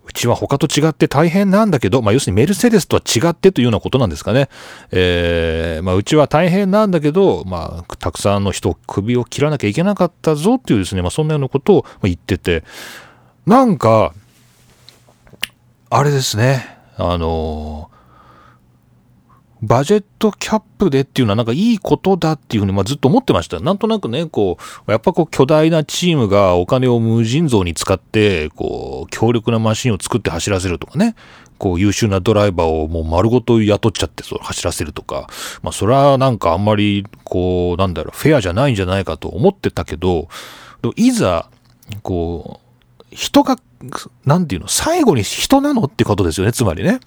[0.07, 4.49] うちは他と違って大変なんだけど、まあ、要するにメルセデスとは違ってというようなことなんですかね。
[4.93, 12.63] えー、まあ、うちは大変なんだけど、まあ、たくさんの人、首を切らなきゃいけなかったぞっていうですね、まあ、そんなようなことを言ってて、
[13.45, 14.15] なんか、
[15.91, 16.76] あれですね。
[16.97, 17.91] あの
[19.63, 23.59] バジェットキャップでっていうのはなんかいいことだっていうふうにまあずっと思ってました。
[23.59, 31.15] なんとなくね、こう、やっぱこう巨大なチームがお金を無尽蔵に使って、こう、強力なマシンを作って走らせるとかね、
[31.59, 35.27] こう優秀なドライバーをもう丸ごと雇っちゃってそ走らせるとか、
[35.63, 40.29] まあそれはなんかあんまりこう、なんだろう、フェアじゃないんじゃないかと思ってたけど、
[40.97, 41.49] いざ、
[42.03, 42.66] こう、
[43.17, 43.59] 人が
[44.27, 47.01] なんていうの、最後に人なのってことですよね、つまりね。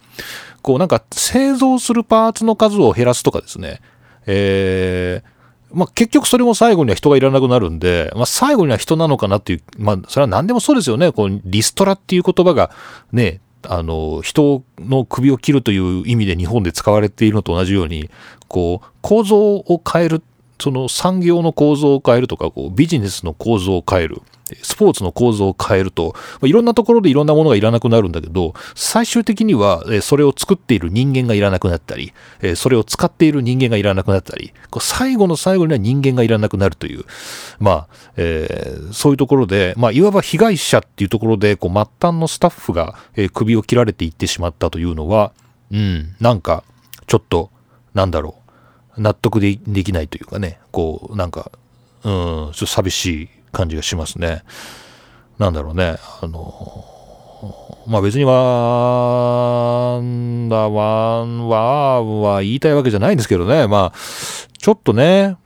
[0.64, 3.80] こうなんか製造するパーツの数を減らすとかですね。
[4.26, 5.40] えー
[5.72, 11.12] まあ、結局それも最後には人がいらなくなるんで、まあ、最後には人なのかなっていう、まあ、それは何でもそうですよね。
[11.12, 12.72] こう、リストラっていう言葉が
[13.12, 18.10] ね、あの、人の首を切るという意味で日本で使われているのと同じように、
[18.48, 20.24] こう、構造を変える、
[20.60, 24.24] その産業の構造を変えるとか、こう、ビジネスの構造を変える。
[24.62, 32.14] スポーツの構造を変えると、いろんなところでいろんなものがいらなくなるんだけど、最終的には、それを作っている人間がいらなくなったり、
[32.56, 37.06] それを使っている人間がいらなくなったり、最後の最後には人間がいらなくなるという、
[37.60, 45.32] まあ、えー、そういうところで、まあ、いわば被害者っていうところで、こう、末端のスタッフが、え、首を切られていってしまったというのは、
[45.72, 46.64] うん、なんか、
[47.08, 47.52] ちょっと、
[47.94, 48.36] なんだろ
[48.98, 51.52] う、納得できないというかね、こう、なんか、
[52.04, 54.44] うん、ちょっと寂しい感じがしますね。
[55.38, 55.98] なんだろうね。
[56.22, 56.86] あの、
[57.88, 63.68] まあ別にワンダワンワーは言いたいわけじゃないんですけどね。
[63.68, 63.98] まあ、
[64.58, 65.38] ちょっとね、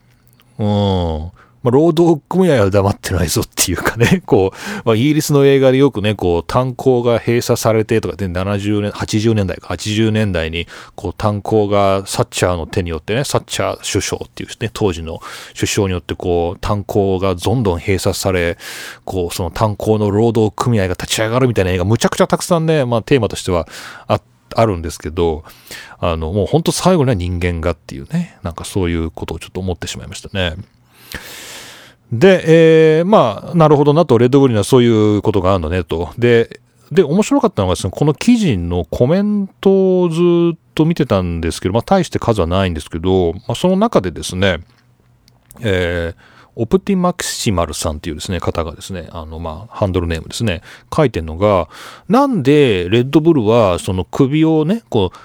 [0.58, 1.32] うん。
[1.64, 15.22] まあ、労働組合は黙ってないぞっていうかね、 こう、まあ、イギリスの映画でよくね、こう、炭鉱が閉鎖されてとかで、70年、80年代か、80年代に、こう、炭鉱がサッチャーの手によってね、サッチャー首相っていうね、当時の
[15.56, 18.58] 首相によって、こう、炭鉱がどんどん閉鎖され、
[19.06, 23.68] こう、その炭鉱の労働組合が立ち上がるみたいな映画、むちゃくちゃたくさんね、まあ、テーマとしては
[24.08, 24.20] あ
[24.56, 25.44] あるんですけど、
[26.00, 30.56] あの、もう本当最後には人間がっていうね、なんかそういうことをちょっと思ってしまいましたね。
[32.14, 36.10] で、えー、まあ、なるほどなと、レッドブルにはそういうことがあるのねと。
[36.18, 36.60] で、
[36.92, 40.22] で、面白かったのがですね、この記事のコメントをず
[40.54, 44.60] っと見てたんですけど、まあ、大して数はないんですけど、まあ、その中でですね、
[45.62, 46.16] えー、
[46.56, 50.62] オプティマキシマルさんっていうですね、方がですね、あの、まあ、ハンドルネームですね、
[50.96, 51.68] 書いてるのが、
[52.10, 55.18] なんでレッドブルは、その首をね、こう、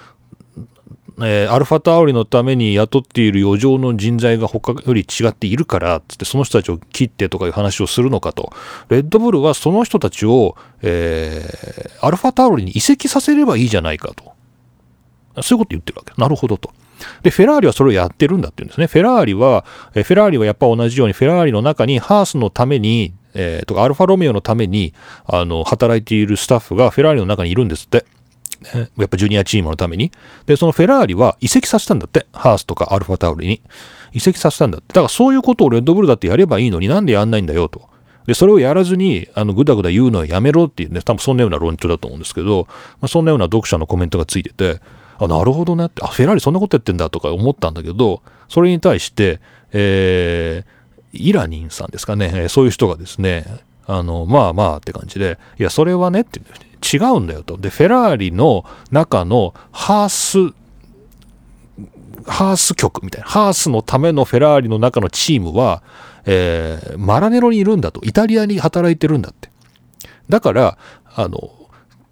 [1.21, 8.51] えー、アルファタオリのために雇っている余剰の人材が他より違っているから、つってその人たちを切ってとかいう話をするのかと。
[8.89, 14.33] レッドブルはその人たちを、えー、アルファタオリに移籍させればいいじゃないかと。
[15.41, 16.13] そういうこと言ってるわけ。
[16.19, 16.71] なるほどと。
[17.23, 18.87] で、フェラーリはそれをやってるんだって言うんですね。
[18.87, 24.93] フェラーリは、えフェラーリはやっぱ同じように、フェラーリの中にハースのために、えー、とかアルファロメオのために
[25.25, 28.05] あの働いているスタッフがフェラーリの中にいるんですって。
[28.73, 30.11] ね、やっぱジュニアチームのために。
[30.45, 32.27] で、そのフェラーリは移籍させたんだって。
[32.33, 33.61] ハースとかアルファタオルに。
[34.11, 34.87] 移籍させたんだって。
[34.89, 37.89] だからそういうことをレッドブルだってやればいいのになんでやんないんだよと。
[38.25, 42.67] で、それをやらずに、あの、ぐだぐだ言うのはやめろっていうね、多分そんなような論調だと思うんですけど、
[43.01, 44.81] まあ、そんなような読者のコメントがついてて、
[45.17, 49.39] あ、なるほどねって、あ、フェラーリそんなことやってんだとか思ったんだけど、それに対して、
[49.71, 53.45] えー、イラニンさんですかね、そういう人がですね、
[53.89, 56.39] あの、まあまあって感じで、いや、それはねって
[56.95, 57.57] 違うんだよと。
[57.57, 60.53] で、フェラーリの中のハース、
[62.27, 65.81] ハース局みたいな、ハースのためのフェラーリの中のチームは、
[66.25, 67.99] えー、マラネロにいるんだと。
[68.03, 69.49] イタリアに働いてるんだって。
[70.29, 70.77] だから、
[71.15, 71.49] あの、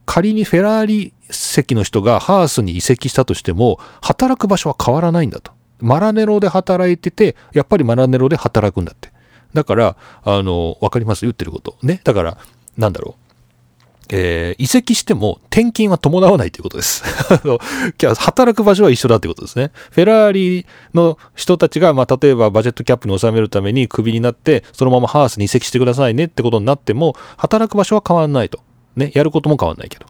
[0.08, 5.52] 仮にフェラーリ席の人がハースに移籍したとしても、働く場所は変わらないんだと。
[5.78, 9.12] マラネロで働いてて、やっぱりマラネロで働くんだって。
[9.54, 11.22] だから、あの、わかります？
[11.26, 11.78] 言ってること。
[11.84, 12.02] ね？
[12.04, 12.38] だから、
[12.78, 13.28] なんだろう。
[14.10, 17.04] えー、移籍しても転勤は伴わないということです。
[17.30, 17.60] あの
[18.16, 19.72] 働く場所は一緒だということですね。
[19.92, 28.62] フェラーリの人たちが、まあ、例えばバジェットキャップに収めるためにクビになって、そのままハースに移籍してくださいねってことになっても、働く場所は変わらないと。
[28.96, 30.06] ね、やることも変わらないけど。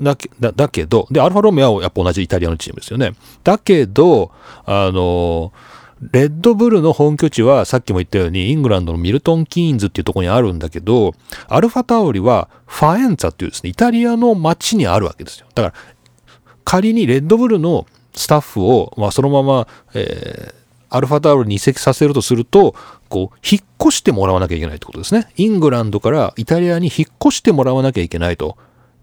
[0.00, 3.12] だけだだけど、で、アルファロメオはやっぱ同じイタリアのチームですよね。
[3.44, 4.30] だけど、
[4.64, 5.52] あの
[6.00, 11.14] レッドブルの本拠地はさっきも言ったようにイングランドのミルトン・キーンズっていうところにあるんだけど、
[11.48, 15.46] アルファタオリはファエンツァっていうですね、イタリアの街にあるわけですよ。
[15.54, 15.74] だから、
[16.64, 20.54] 仮にレッドブルのスタッフを、まあ、そのまま、えー、
[20.90, 22.74] アルファタオルに移籍させるとすると、
[23.08, 25.28] こう、引っ越してもらわなきゃいけないってことですね。
[25.36, 28.56] イングランドからイタリアに引っ越してもらわなきゃいけないと。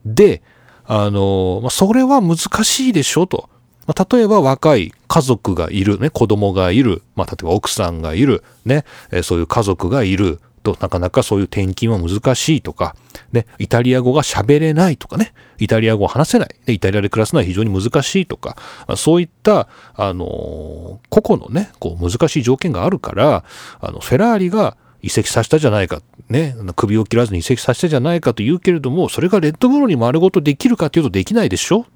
[0.06, 0.41] で、
[0.86, 3.49] あの、まあ、それは難しいでしょと。
[3.88, 10.39] まあ、例えば若い家族がいる、ね、子供がいる、まあ、例えば奥さんがいる、ね、えそういう家族がいる。
[10.63, 12.95] となかなかそういう転勤は難しいとか、
[13.32, 18.56] ね、イタリア語が喋れないとかね、イタリア語を話せない、イタリアで暮らすのは非常に難しいとか、
[18.95, 23.43] そういった、あの、個々のね、こう難しい条件があるから、
[23.80, 31.88] あの、フェラーリが移籍させたじゃないか、ね、首を切らずに移籍させたじゃないかと言うけれども、それがレッドブルに丸ごとできるかというとできないでしょ？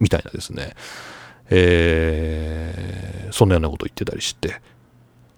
[0.00, 0.74] みたいなですね。
[1.54, 4.60] えー、そんなようなこと言ってたりして、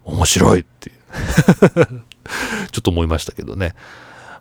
[0.04, 0.90] 面白いって
[2.70, 3.74] ちょっと思いましたけどね。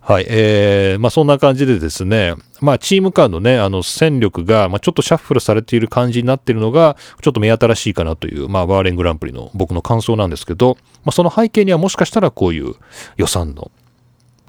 [0.05, 0.25] はい。
[0.27, 12.75] えー、まあそんな感じでですね、まあチーム間のね、あの戦力が、まあちょっとシャッフルされている感じになっているのが、ちょっと目新しいかなという、まあバーレングランプリの僕の感想なんですけど、まあその背景にはもしかしたらこういう
[13.15, 13.71] 予算の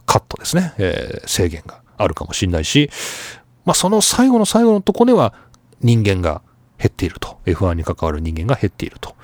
[0.07, 2.91] カットですね、えー、制限があるかもしれないし、
[3.65, 5.35] まあその最後の最後のとこでは
[5.81, 6.43] 人間が
[6.85, 7.39] 減っていると。
[7.47, 9.15] F1 に関わる人間が減っていると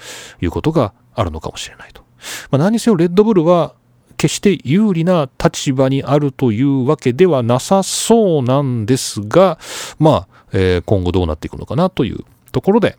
[0.41, 2.03] いうことがあるのかもしれないと。
[2.51, 3.75] まあ、何にせよレッドブルは
[4.17, 9.59] 決して有利な立場にあるというわけではなさそうなんですが、
[9.99, 12.97] まあ、えー、今後どうなっていくのかなというところで、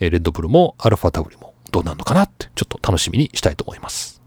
[0.00, 4.23] え、レッドブルもアルファタブリもどうなるのかなってちょっと楽しみにしたいと思います。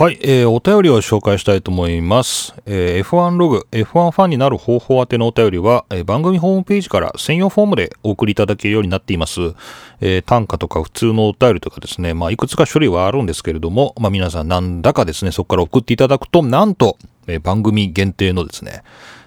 [0.00, 2.54] はい、えー、お便りを紹介したいと思います。
[2.66, 9.40] えー、F1 ログ、F1 ファンになる方法宛てのお便りは、えー、番組ホームページから専用フォームでお送りいただけるようになっています。
[10.00, 18.84] えー、短歌とか普通のお便りとかですね、まあ、いくつか種類はあるんですけれども、まあ、皆さんなんだかですね、そこから送っていただくと、なんと、えー、番組限定のですね、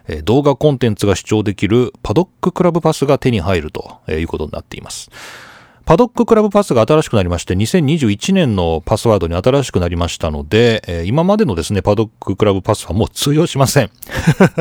[0.07, 5.12] えー、動画コンテンツが視聴できるパドッククラブパスが手に入るということになっています。
[5.86, 13.89] パドッククラブパスが新しくなりまして、2021年のパスワードに新しくなりましたので、えー、今までのですね、パドッククラブパスはもう通用しません。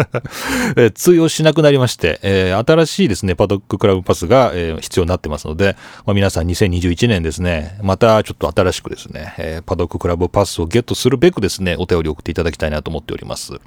[0.77, 13.61] えー、通用しなくなりまして、えー、新しいですね、パドッククラブパスが、え必要になってますので、まあ、皆さん2021年ですね、またちょっと新しくですね、えパドッククラブパスをゲットするべくですね、お便りを送っていただきたいなと思っております。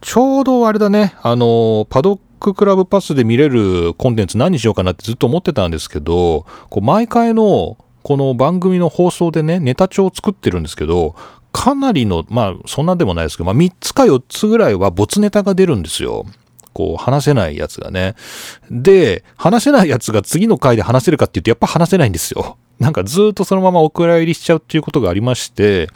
[0.00, 11.14] ちょうどあれだね、あの、パドッククラブパスで見れるコンテンツ何にしようかなってずっと思ってたんですけど、こう毎回のこの番組の放送でね、ネタ帳を作ってるんですけど、
[11.52, 16.24] かなりの、まあそんなでもないですけど、まあ3つか4つぐらいは没ネタが出るんですよ。
[16.72, 18.14] こう話せないやつがね。
[18.70, 22.56] で、話せないやつが次の回で話せるかっていうとやっぱ話せないんですよ。
[22.78, 25.88] なんかずっとそのままお蔵入りしちゃうっていうことがありまして、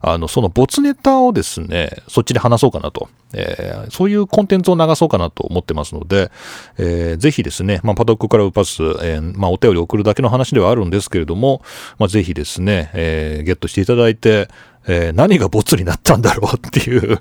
[0.00, 3.08] あの、その没ネタをですね、そっちで話そうかなと。
[3.36, 6.30] えー、そういうコンテンツを流そうかなと思ってますので、
[6.78, 11.62] えー、ぜひですね、まあ、パドッククラブパス、えー、まあ、お便り送るだけの話ではあるんですけれども、
[11.98, 14.48] まあ、ぜひですね、えー、ゲットしていただいて、
[14.86, 17.18] えー、何がボツになったんだろうっていう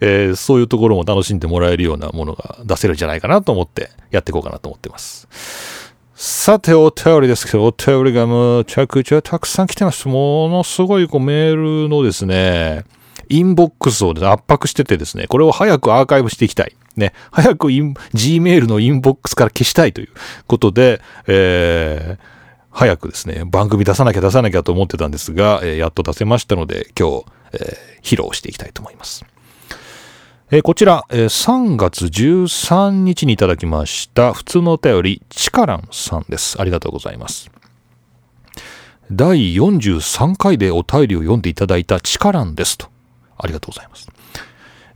[0.00, 5.26] えー、そういうところも楽しんでもらえるようなものが出せるんじゃないかなと思ってやっていこうかなと思ってます。
[6.26, 10.08] さて、お便りですけど、お便りがむちゃくちゃたくさん来てます。
[10.08, 12.86] ものすごいこうメールのですね、
[13.28, 16.74] インボックスを、ね、圧迫しててですね、これを早くアーカイブしていきたい。
[16.96, 20.08] ね、早く Gmail のインボックスから消したいという
[20.46, 22.24] ことで、えー、
[22.70, 29.26] 早くですね、番組出さなきゃ出さなきゃと思ってたんですが、えー、やっと出せましたので、今日、えー、披露していきたいと思います。
[30.50, 36.60] えー、こちら、えー、3月13日にいただきました普通のお便り、チカランさんです。
[36.60, 37.50] ありがとうございます。
[39.10, 42.88] 第43回でお便りを読んでいただいたチカランですと。
[43.38, 44.06] ありがとうございます。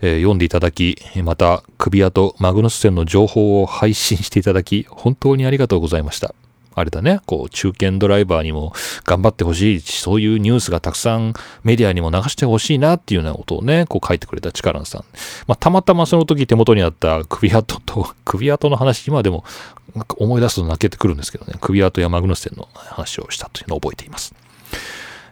[0.02, 6.34] えー、読んでいただき、また、首跡マグヌス線の情報を配信していただき、本当にありがとうございました。
[6.78, 8.72] あれだね、こう、中堅ドライバーにも
[9.04, 15.04] 頑張ってほしいし、そういうニュースがたくさんメディアにも流してほしいなっていうようなことをね、こう書いてくれたチカランさん。
[15.46, 19.44] まあ、たまたまその時手元にあった首跡と、首跡の話、今でも
[20.16, 24.34] 思い出すと泣けてくるんですけどね、首跡やマグヌス線の話をしたというのを覚えています。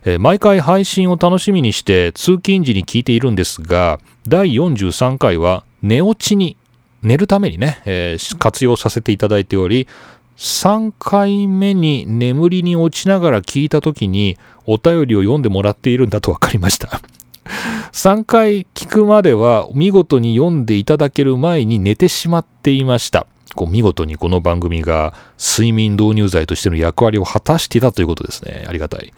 [0.05, 6.57] え毎回配信を楽しみにして通勤時に聞いているんですが、第43回は寝落ちに、
[7.03, 9.89] 寝るためにね、えー、活用させていただいており、
[10.37, 17.01] 3回目に眠りに落ちながら聞いた時にお便りを読んでもらっているんだと分かりました。
[17.93, 23.27] 3回聞くまでは見事に読んでいただける前に寝てしまっていました。
[23.55, 28.67] こう見事にこの番組が睡眠導入剤としての役割を果たしていたということですね。
[28.69, 29.13] ありがたい。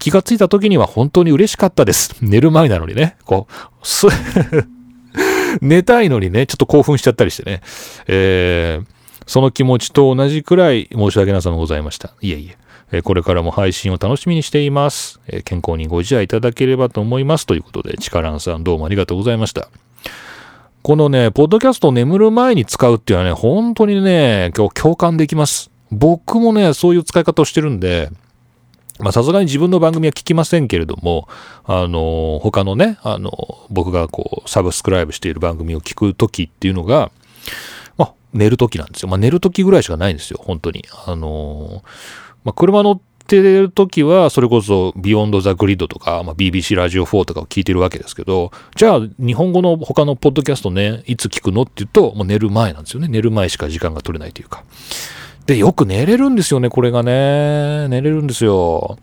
[0.00, 2.16] 気がついた時には本当に嬉しかったです。
[2.20, 3.16] 寝る前なのにね。
[3.24, 3.54] こう、
[5.64, 7.60] 寝たいのにね、ちょっと興奮しちゃったりしてね。
[8.08, 8.86] えー、
[9.26, 12.12] その気持ちと同じくらい申し訳なさもございました。
[12.20, 12.62] いえいえ。
[12.94, 15.18] えこれからも配信を楽しみにしています。
[15.26, 17.46] え健康にご自愛いただければと思います。
[17.46, 19.68] ということで、チカランさんどうもありがとうございました。
[20.82, 25.70] このね、ポッドキャストを眠る前に使うっていうのはね、本当にね、今日共感できます。
[25.90, 28.10] 僕もね、そういう使い方をしてるんで、
[28.98, 31.28] まあさすがに自分の番組は聞きませんけれども、
[31.64, 33.30] あの、他のね、あの、
[33.70, 37.10] 僕がこう、 subscribe している番組を聞くときっていうのが、
[38.32, 39.08] 寝るときなんですよ。
[39.08, 40.84] まあ、寝るときぐらいしかないんですよ、本当に。
[41.06, 41.82] あの、
[42.44, 53.08] まあ、車乗ってるときは、それこそ、 Beyond The Grid とか、まあ、BBC ラジオ4とかを聞いてるわけですけど、じゃあ、日本語の他のポッドキャストね、いつ聞くのって言うと、もう寝る前なんですよね。
[53.08, 54.64] 寝る前しか時間が取れないというか。
[55.46, 57.88] で、よく寝れるんですよね、これがね。
[57.88, 58.98] 寝れるんですよ。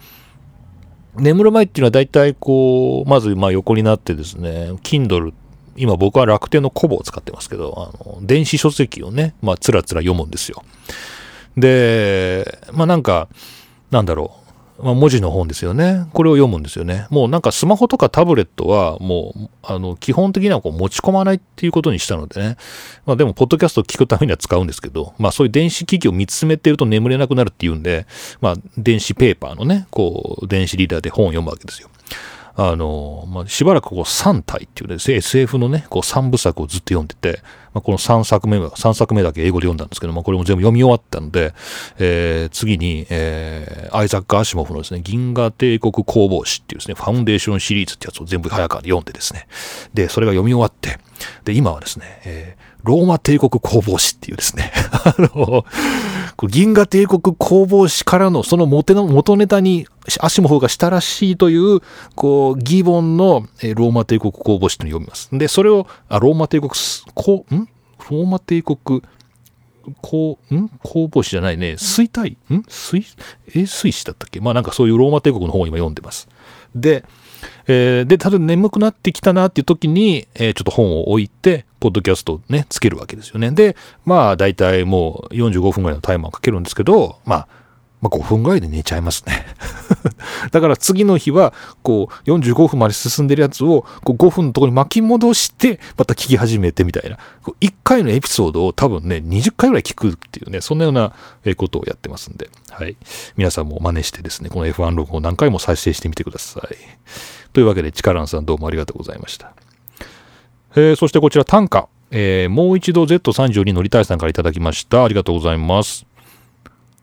[1.16, 5.34] 眠る前っていうのは大体こう、まずま横になってですね、Kindle、
[5.80, 10.64] 今僕は楽天のコボを使ってますけど、あの、電子書籍をね、まあつらつら読むんですよ。
[11.58, 13.30] で、まあなんか、
[13.90, 14.40] なんだろう。
[14.84, 16.08] まあ、文字の本ですよね。
[16.14, 17.08] これを読むんですよね。
[17.10, 22.58] もうなんかスマホとかタブレットはもう、あの、基本的にはこう持ち込まないっていうことにしたのでね。
[23.06, 28.06] まあでも、ポッドキャストを聞くためには使うんですけど、まあそういう電子機器を見つめてると眠れなくなるっていうんで、
[28.42, 31.90] まあ電子ペーパーのね、こう、電子リーダーで本を読むわけですよ。
[32.62, 37.42] あの、まあ、しばらくこう3体っていうね、SF のね、こう3部作をずっと読んでて、
[37.74, 41.54] まあ、この3作目は、3作目だけ英語で読んだんですけど、まあ、これも全部読み終わったんで、
[42.00, 49.48] えー、次に、えー、アイザック・アシモフのですね、銀河帝国工房史っていうですね、ファウンデーションシリーズってやつを全部早川で読んでですね、
[49.94, 51.00] で、それが読み終わって、
[51.46, 54.72] で、今はですね、えーローマ帝国工房史っていうですね、
[55.04, 55.66] あの、
[56.48, 59.88] 銀河帝国工房史からのその元ネタに
[60.20, 61.82] アシモフがしたらしいという、
[62.16, 65.30] こう、ギボンのローマ帝国工房史というのを読みます。
[65.32, 66.72] で、それを、あ、ローマ帝国、
[67.14, 67.68] こん？
[68.10, 69.02] ローマ帝国、
[70.02, 70.70] こうん？
[70.84, 71.74] 工房史じゃないね。
[71.74, 72.38] 衰退？
[72.54, 72.64] ん？
[72.68, 73.06] 水、
[73.54, 74.40] え、水史だったっけ？
[74.40, 76.28] まあなんかそういうローマ帝国の本を今読んでます。
[76.76, 77.04] で、
[77.72, 83.52] えー、で、ただ眠くなってきたなっていう時に、えー、ちょっと本を置いて、ポッドキャストをね、つけるわけですよね。
[83.52, 87.48] で、まあ、大体もう45分ぐらいのタイマーをかけるんですけど、まあ、
[88.02, 89.46] まあ、5分ぐらいで寝ちゃいますね。
[90.52, 97.18] だから次の日は、こう、45分まで進んでるやつを、こう5分のところに巻き戻して、また聞き始めてみたいな。
[97.60, 101.14] 1回のエピソードを多分ね、20回ぐらい聞くっていうね、そんなような
[101.58, 102.96] ことをやってますんで、はい。
[103.36, 106.76] 皆さんも真似してですね、この F1 ログを何回も再生してみてください。
[107.52, 109.54] というわけで、チカランさんどうもありがとうございました。
[110.76, 111.90] えー、そしてこちら短歌。
[112.12, 115.04] えー、もう一度 Z32 乗りたいさんからいただきました。
[115.04, 116.06] ありがとうございます。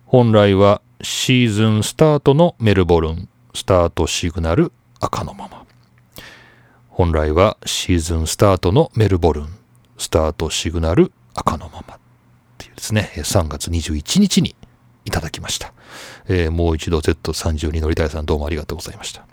[0.07, 5.64] 本来はシーズンスタートのメルボルン、スタートシグナル赤のまま。
[6.88, 9.49] 本来はシーズンスタートのメルボルン、
[9.99, 11.94] スタートシグナル赤のまま。
[11.97, 11.99] っ
[12.57, 14.57] ていうですね、3月21日に
[15.05, 15.74] いただきました。
[16.28, 19.26] えー、もう一度 Z32 乗りたいさんどうもありがとうございました。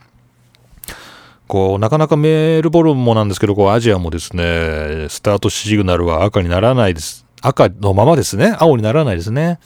[1.47, 7.25] こう、なかなかメルボルンもなんですけど、こう、アジアもですね、スタートシグナルは赤にならないです。
[7.41, 8.53] 赤のままですね。
[8.59, 9.59] 青にならないですね。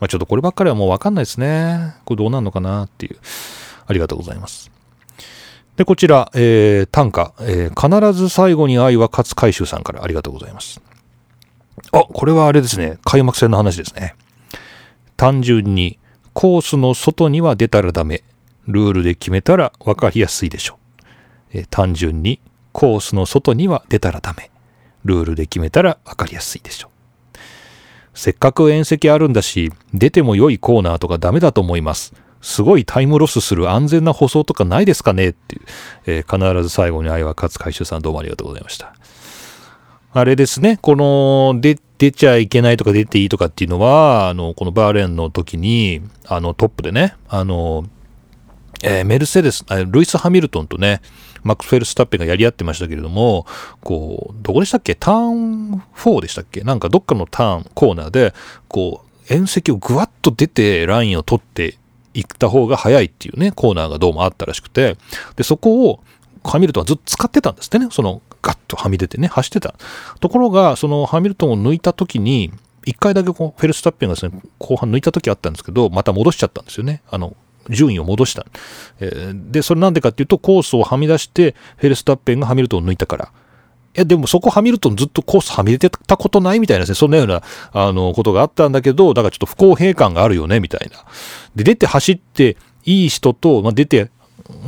[0.00, 1.94] まあ、ちょっとこればっかりはもうわかんないですね。
[2.04, 3.18] これどうなるのかなっていう。
[3.86, 4.70] ありがとうございます。
[5.76, 10.80] で、こちら、えー、短歌、えー、必ず最後に愛は勝つ回収さんからありがとうございます。
[11.92, 12.98] あ、これはあれですね。
[13.04, 14.14] 開幕戦の話ですね。
[15.16, 15.98] 単純に、
[16.32, 18.22] コースの外には出たらダメ。
[18.66, 20.78] ルールで決めたら分かりやすいでしょ
[21.54, 21.58] う。
[21.58, 22.40] えー、単純に、
[22.72, 24.50] コースの外には出たらダメ。
[25.04, 26.87] ルールで決めたら分かりやすいでしょう。
[28.18, 32.14] せっかく縁石あるんだし、出ても良いコーナーとかダメだと思います。
[32.42, 35.62] すごいタイムロスする安全な舗装とかないですかねっていう、
[36.06, 38.92] えー、必ず最後に愛は勝つ回収さんどうもありがとうございました。
[40.12, 47.84] あれですね、この、で、出ちゃいけないとか出ていいとかっていうのは、あの、このバーレーンの時に、あの、トップでね、あの、
[48.82, 51.02] えー、メルセデス、ルイス・ハミルトンとね、
[51.42, 53.46] マックス・フェルスタッペンがやり合ってましたけれども、
[53.80, 54.94] こう、どこでしたっけ？
[54.94, 56.62] ターン4でしたっけ？
[56.62, 58.34] なんかどっかのターン、コーナーで、
[58.68, 61.76] こう、縁石をぐわっと出てラインを取って
[62.14, 64.96] 行った方が早いっていうね、コーナーがどうもあったらしくて、
[65.36, 66.00] で、そこを
[66.44, 69.74] ハミルトンはずっと使ってたんですってね、そのガッとはみ出てね、走ってた。
[70.20, 72.52] ところが、そのハミルトンを抜いた時に、
[72.86, 77.02] 一回だけこうフェルスタッペンがですね、後半抜いた時あったんですけど、また戻しちゃったんですよね。
[77.10, 77.36] あの、
[77.68, 78.46] 順位を戻した。
[79.00, 83.32] え、で、それなんでかっていうと、コースをはみ出して、フェルスタッペンがハミルトンを抜いたから。
[83.96, 87.42] いや、でもそこハミルトンずっとコースはみ出てたことないみたいなですね、そんなような、
[87.72, 91.04] あの、ことがあったんだけど、だからちょっと不公平感があるよね、みたいな。
[91.56, 94.10] で、出て走っていい人と、まあ、出て、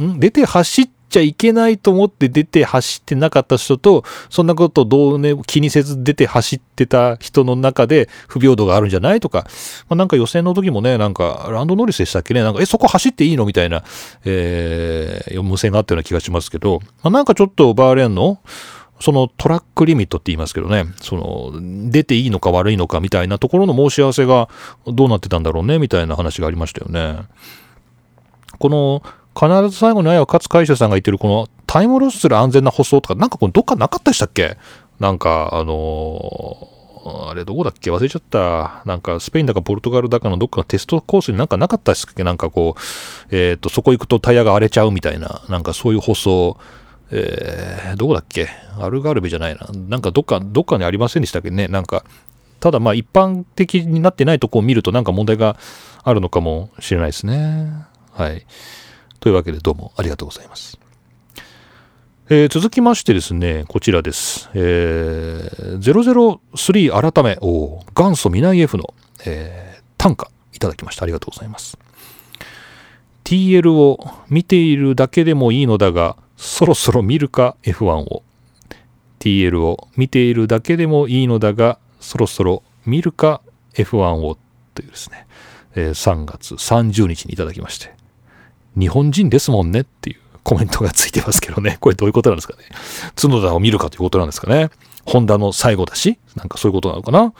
[0.00, 0.18] ん？
[0.18, 9.46] 出て走っちゃいけないと思って出て走ってなかった人と、そんなことをどうね、気にせず出て走ってた人の中で不平等があるんじゃないとか、
[9.88, 13.44] まあ、なんか予選の時もね、なんか、ランドノリスでしたっけね、なんか、え、そこ走っていいの？
[13.44, 13.84] みたいな、
[14.24, 18.40] えー、無線があったような気がしますけど、まあ、なんかちょっとバーレーンの、
[19.02, 24.50] そのトラックリミットって言いますけどね、その、出ていいのか悪いのかみたいなところの申し合わせが
[24.86, 27.22] どうなってたんだろうね、みたいな話がありましたよね。
[28.58, 29.02] この、
[29.34, 34.56] 必ず最後に愛は勝海舟さんが言ってるこのタイムロスする安全な舗装とか、なんかこれどっかなかったでしたっけ？
[34.98, 37.90] なんか、あのー、あれどこだっけ？
[37.90, 38.82] 忘れちゃった。
[38.84, 42.24] なんかスペインだかポルトガルだかのどっかのテストコースになんかなかったですっけ？
[42.24, 42.80] なんかこう、
[43.34, 46.58] えっ、ー、と、そこ行くとタイヤが荒れちゃうみたいな、なんかそういう舗装、
[47.12, 48.48] えー、どこだっけ？
[48.78, 49.68] アルガルベじゃないな。
[49.88, 51.68] なんかどっか、どっかにありませんでしたっけね？
[51.68, 52.04] なんか、
[52.58, 55.56] ただまあ一般的になってないとこを見るとなんか問題が
[56.02, 57.72] あるのかもしれないですね。
[58.12, 58.44] はい。
[59.20, 60.78] というわけでどうもありがとうございます。
[62.30, 64.48] えー、続きましてですね、こちらです。
[64.54, 68.94] えー、003改め、お元祖ミナイ F の、
[69.26, 71.02] えー、短歌いただきました。
[71.02, 71.76] ありがとうございます。
[73.24, 73.98] TL を
[74.28, 78.22] 見ているだけでもいいのだが、そろそろ見るか？F1 を。
[79.18, 83.42] TL を見ているだけでもいいのだが、そろそろ見るか
[83.74, 84.38] ？F1 を
[84.74, 85.26] というですね、
[85.74, 87.92] えー、3月30日にいただきまして、
[88.78, 91.76] 日本人ですもんねっていうコメントがついてますけどね。
[91.80, 92.64] これどういうことなんですかね。
[93.16, 94.70] 角田を見るかということなんですかね。
[95.04, 97.32] ホンダの最後だし、なんかそういうことなのかな。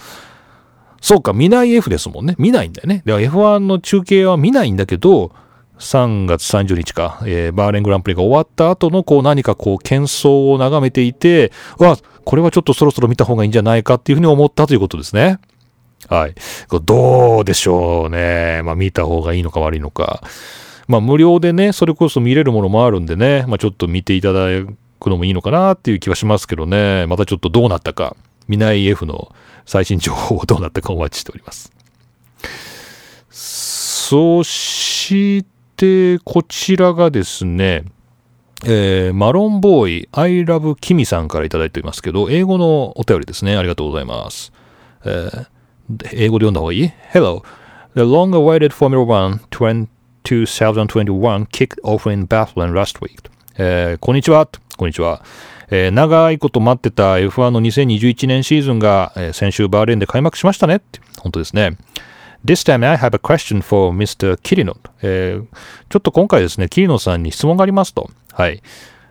[1.01, 2.35] そうか、見ない F ですもんね。
[2.39, 3.03] 見ないんだよね。
[3.05, 5.33] では F1 の中継は見ないんだけど、
[5.79, 15.39] 3月30日か、えー、バーレングランプリが終わった後のこう何かこう喧騒を眺めていて、わ、これはちょっとそろそろ見た方がいいんじゃないかっていうふうに思ったということですね。
[16.09, 16.35] はい。
[16.85, 18.63] どうでしょうね。
[18.63, 20.23] まあ見た方がいいのか悪いのか。
[20.91, 24.49] まあ無料でね、それこそ見れるものもあるんでね、まあちょっと見ていただ
[24.99, 28.17] くのもいいのかなっていう気はしますけどね、またちょっとどうなったか、
[28.49, 29.33] 見ない F の
[29.67, 31.73] 最新情報をどうなったかお待ちしております。
[33.31, 35.45] そし
[35.77, 37.85] て、こちらがですね、
[38.65, 43.57] えー、マロンボーイ、I love キミさんから頂いておりますけど、英語のお便りですね。
[43.57, 44.53] ありがとうございます。
[45.05, 45.47] えー、
[46.15, 47.45] 英語で読んだ方がいい ?Hello.
[47.95, 49.41] The long-awaited Formula One
[50.25, 53.31] 2021 kicked off in Bethlehem last week.
[53.57, 54.49] えー、こんにちは。
[54.77, 55.23] こんにちは。
[55.71, 61.01] えー、長いこと待ってた F1 の2021年シーズンが、えー、先週バーレーンで開幕しましたねって。
[61.19, 61.77] 本当ですね。
[62.45, 64.37] This time I have a question for Mr.
[64.37, 65.45] Kirino、えー。
[65.89, 68.11] ちょっと今回ですね、キリノさんに質問がありますと。
[68.33, 68.63] はい。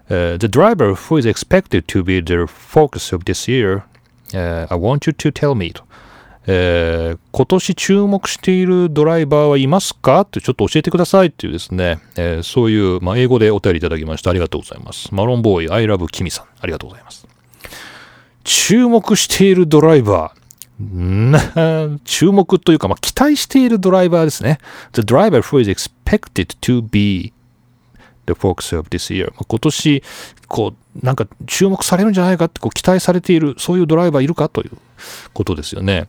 [0.10, 3.84] Uh, the driver who is expected to be the focus of this year,
[4.34, 5.84] uh, I want you to tell me と。
[6.52, 10.22] えー、今年注目しているドライバーはいますか？
[10.22, 15.14] ってちょっと教えてくださいっていうですね、えー、そういう、まあ、英語でお便りいただきましたありがとうございます。
[15.14, 17.28] マロンボーイ、アイラブキミさん、ありがとうございます。
[18.43, 22.00] 注目しているドライバー。
[22.04, 24.58] 注目というか、まあ、期待しているドライバーですね。
[24.93, 27.32] The driver who is expected to be
[28.26, 29.32] the focus of this year.
[29.34, 30.04] 今年、
[30.47, 34.50] こう、なんか注目されるんじゃないかってこう期待されている、そういうドライバーいるか？
[34.50, 34.72] という
[35.34, 36.08] ことですよね。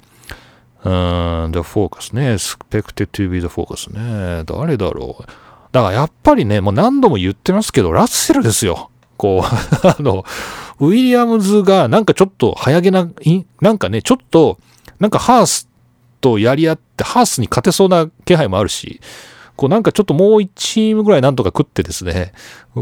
[0.82, 2.34] うん、The Focus ね。
[2.34, 4.44] Expected to be the Focus ね。
[4.44, 5.24] 誰だろう。
[5.72, 8.90] だからやっぱりね、もう何度も言ってますけど、ラッセルですよ。
[9.16, 9.46] こう、
[9.86, 10.24] あの、
[10.78, 13.08] ウィリアムズがなんかちょっと早げな、
[13.60, 14.58] なんかね、ちょっと、
[14.98, 15.68] なんかハース
[16.20, 19.00] とやり合って、ハースに勝てそうな気配もあるし、
[19.56, 22.32] こうなんかちょっともう1チームぐらいなんとか食ってですね、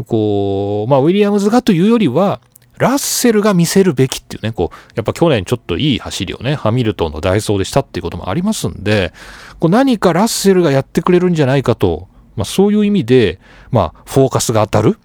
[0.07, 2.39] こう、まあウィリアムズがというよりは、
[2.79, 9.13] ラッセルが見せるべきっていうね、こう、やっぱ去年ちょっといい走りをね、ハミルトンのダイソーでしたっていうこともありますんで、
[9.59, 12.07] こう何かラッセルがやってくれるんじゃないかと、
[12.37, 14.97] まあそういう意味で、まあフォーカスが当たる。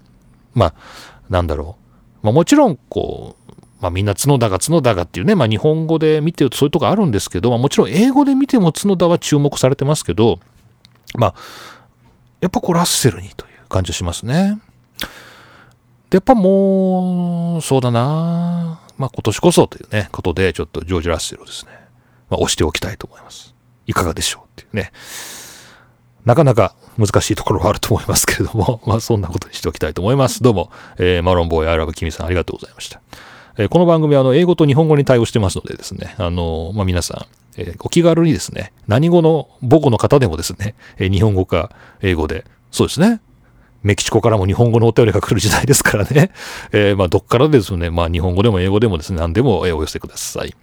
[0.54, 0.74] まあ、
[1.28, 1.76] なんだろ
[2.22, 2.26] う。
[2.26, 10.38] まあもちろん、こう、まあみんな角田が角田がっていうね、まあ日本語で見てるとそういうとこあるんですけど、まあもちろん英語で見ても角田は注目されてますけど、
[11.16, 11.34] まあ、
[12.40, 14.60] やっぱこうラッセルにという感じがしますね。
[16.14, 21.72] で、やっぱもう、そうだなまあ今年こそというね、ことで、ちょっとジョージ・ラッセルをですね、
[22.30, 23.52] まあ押しておきたいと思います。
[23.88, 24.92] いかがでしょうっていうね。
[26.24, 30.40] なかなか難しいところはあると思いますけれども、 まあそんなことにしておきたいと思います。
[30.40, 33.00] どうも、えー、マロンボーイアラブキミさんありがとうございました。
[33.58, 43.20] えー、この番組はあの英語と日本語に対応してますのでですね、あの、まあ皆さん、えー、お気軽にですね、何語の母語の方でもですね、え、日本語か英語で、そうですね、
[43.84, 46.30] メキシコからも日本語のお便りが来る時代ですからね。
[46.72, 50.54] えー、まあ、どっからですね、まあ、日本語でも英語でもですね、何でも、えお寄せください。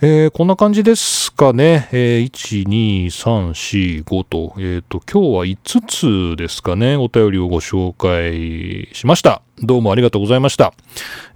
[0.00, 1.88] えー、こんな感じですかね。
[1.92, 9.42] えー、1、2、3、4、5と、えっ、ー、と、今日は5つですかね、お便りをご紹介しました。
[9.60, 10.72] どうもありがとうございました。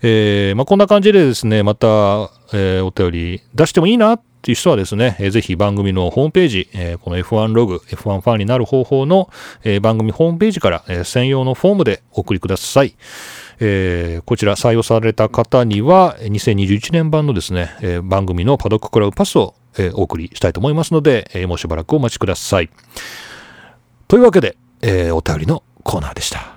[0.01, 9.31] えー、まあ、こんな感じでですね、また、え、お便り出してもいいなっっていう人はですね、えー、ぜひ番組のホームページ、えー、この F1 ログ、F1 ファンになる方法の、
[9.63, 12.97] えー、番組ホームページから、えー、専用のフォームでお送りください。
[13.61, 22.71] えー、こちら採用された方には、2021年版のですね、えー、番組のパドッククラブパスを、えー、お送りしたいと思いますので、えー、もうしばらくお待ちください。
[24.09, 26.57] というわけで、えー、お便りのコーナーでした。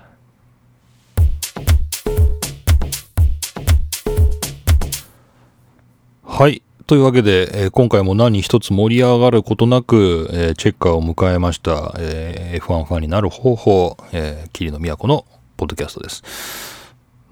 [6.24, 6.65] はい。
[6.86, 15.26] というわけで、えー、今回も何一つ盛り上がることなく、えー、チェッカーを迎えました、えー、F1 ファンになる方法、えー、桐野都の
[15.56, 16.22] ポッドキャストです。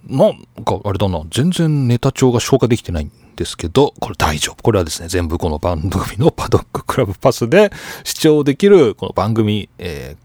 [0.09, 4.63] なんか、あれだな、全然ネタ帳が消化できてないんですけど、これ大丈夫。
[4.63, 7.71] これはですね、全部この番組のパドッククラブパスで
[8.03, 10.17] 視聴できる、この番組、え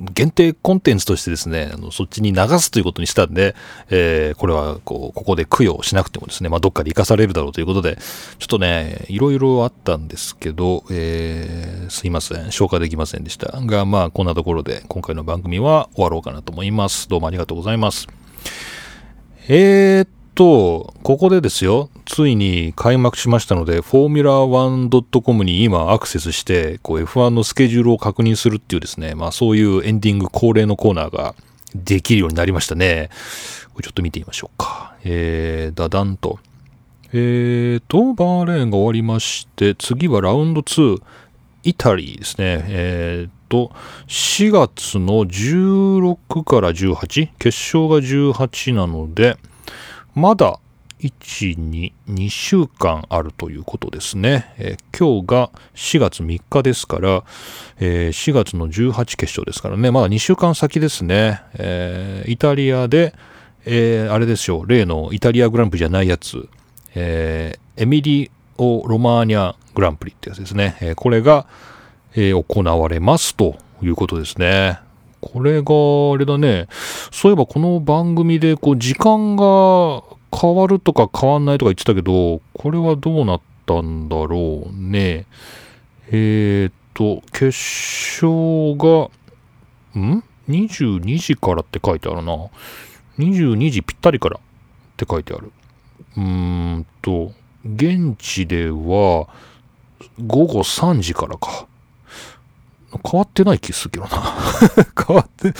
[0.00, 3.54] 限定コンテンツとしてですね、あのそっちに流すということにしたんで、
[3.90, 7.96] えー、これはこうここで供養しなくてもですね、まあ、どっかで生かされるだろうということで、
[8.38, 13.60] ちょっとね、いろいろあったんですけど、えー、すいません、消化できませんでした。
[13.60, 17.08] が、まあ、こんなところで今回の番組は終わろうかなと思います。
[17.08, 18.06] どうもありがとうございます。
[19.48, 31.36] えー、っと、ここでですよ、ついに開幕しましたので、フォーミュラー 1.com に今アクセスして、こう F1 のスケジュールを確認するっていうですね、まあそういうエンディング恒例のコーナーが
[31.72, 33.10] できるようになりましたね。
[33.72, 34.96] これちょっと見てみましょうか。
[35.04, 36.40] えー、だだんと。
[37.12, 41.00] えーと、バーレーンが終わりまして、次はラウンド2、
[41.62, 42.64] イタリーですね。
[42.68, 43.70] えーと、
[44.08, 49.36] 4月の16から18、決勝が18なので、
[50.14, 50.58] まだ
[51.00, 54.54] 1、2、2週間あるということですね。
[54.58, 57.24] えー、今日が4月3日ですから、
[57.78, 61.40] えー、4月の18決勝ですからね、まだ2週間先ですね。
[61.54, 63.14] えー、イタリアで、
[63.64, 66.48] えー、あれですよ、例のイタリアグランプリじゃないやつ、
[66.94, 70.76] えー、エミリオ・ロマーニャグランプリってやつですね。
[70.80, 71.46] えー、これが、
[72.14, 74.78] えー、行われますということですね。
[75.20, 75.74] これが、
[76.14, 76.66] あれだね。
[77.10, 80.02] そういえばこの番組で、こう、時間が
[80.34, 85.26] 変わるとか変わんないとか言ってたけど、これはどうなったんだろうね。
[86.08, 89.10] えー、っと、決勝が、
[89.98, 92.36] ん ?22 時からって書いてあるな。
[93.18, 94.40] 22時ぴったりからっ
[94.96, 95.52] て書いてある。
[96.16, 97.32] うーんと、
[97.64, 99.28] 現地では、
[100.26, 101.66] 午後3時からか。
[103.08, 104.10] 変わってない気するけどな
[105.06, 105.54] 変わって、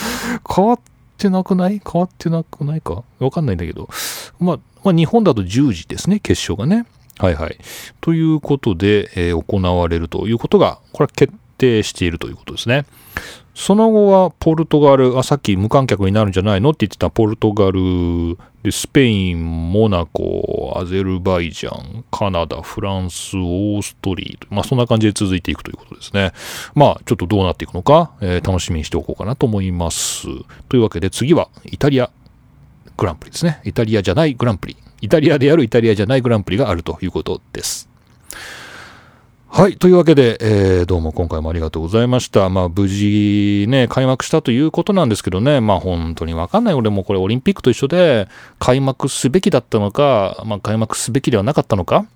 [0.53, 0.81] 変わっ
[1.21, 1.83] ってなくない？
[1.85, 3.05] 変わってなくないか？
[3.18, 3.91] わかんないんだけど。
[4.39, 6.87] まあ、まあ、日本だと10時ですね、決勝がね。
[7.18, 7.59] はいはい。
[8.01, 12.87] ということで、えー、行われるということが、これは決定しているということですね。
[13.61, 26.32] その後はポルトガル、あ、さっき無観客になるんじゃないのって言ってたポルトガル、でスペイン、モナコ、アゼルバイジャン、カナダ、フランス、オーストリー、まあそんな感じで続いていくということですね。
[26.74, 30.26] まあちょっとどうなっていくのか、えー、楽しみにしておこうかなと思います。
[30.70, 32.11] というわけで次はイタリア
[32.96, 33.61] グランプリですね。
[33.64, 34.76] イタリアじゃないグランプリ。
[35.02, 37.90] イタリアでやるイタリアじゃないグランプリがあるということです。
[39.53, 39.76] はい。
[39.76, 42.48] というわけで、えー、どうも今回もありがとうございました。
[42.48, 46.74] まあ、無事ね、開幕したということなんですけどね、まあ、本当にわかんない。
[46.74, 48.28] 俺もこれオリンピックと一緒で、
[48.61, 52.07] 開幕すべきだったのか、まあ、開幕すべきではなかったのか、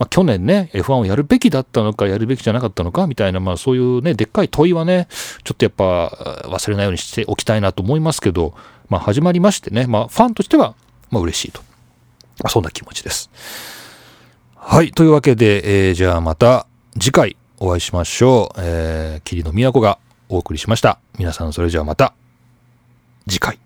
[0.00, 5.06] まあ、去年ね、F1 をやるべきだったのか、やるべきじゃなかったのか、みたいな、まあ、そういうね、でっかい問いはね、
[5.44, 8.54] ちょっとやっぱ忘れないようにしておきたいなと思いますけど、
[8.88, 10.74] まあ、始まりましてね、まあ、ファンとしては、
[11.12, 11.60] まあ、嬉しいと。
[12.42, 13.30] まあ、そんな気持ちです。
[14.68, 14.90] はい。
[14.90, 16.66] というわけで、えー、じゃあまた、
[16.98, 18.60] 次回お会いしましょう。
[18.60, 20.98] えー、霧の都がお送りしました。
[21.20, 22.14] 皆さんそれじゃあまた
[23.28, 23.60] 次回。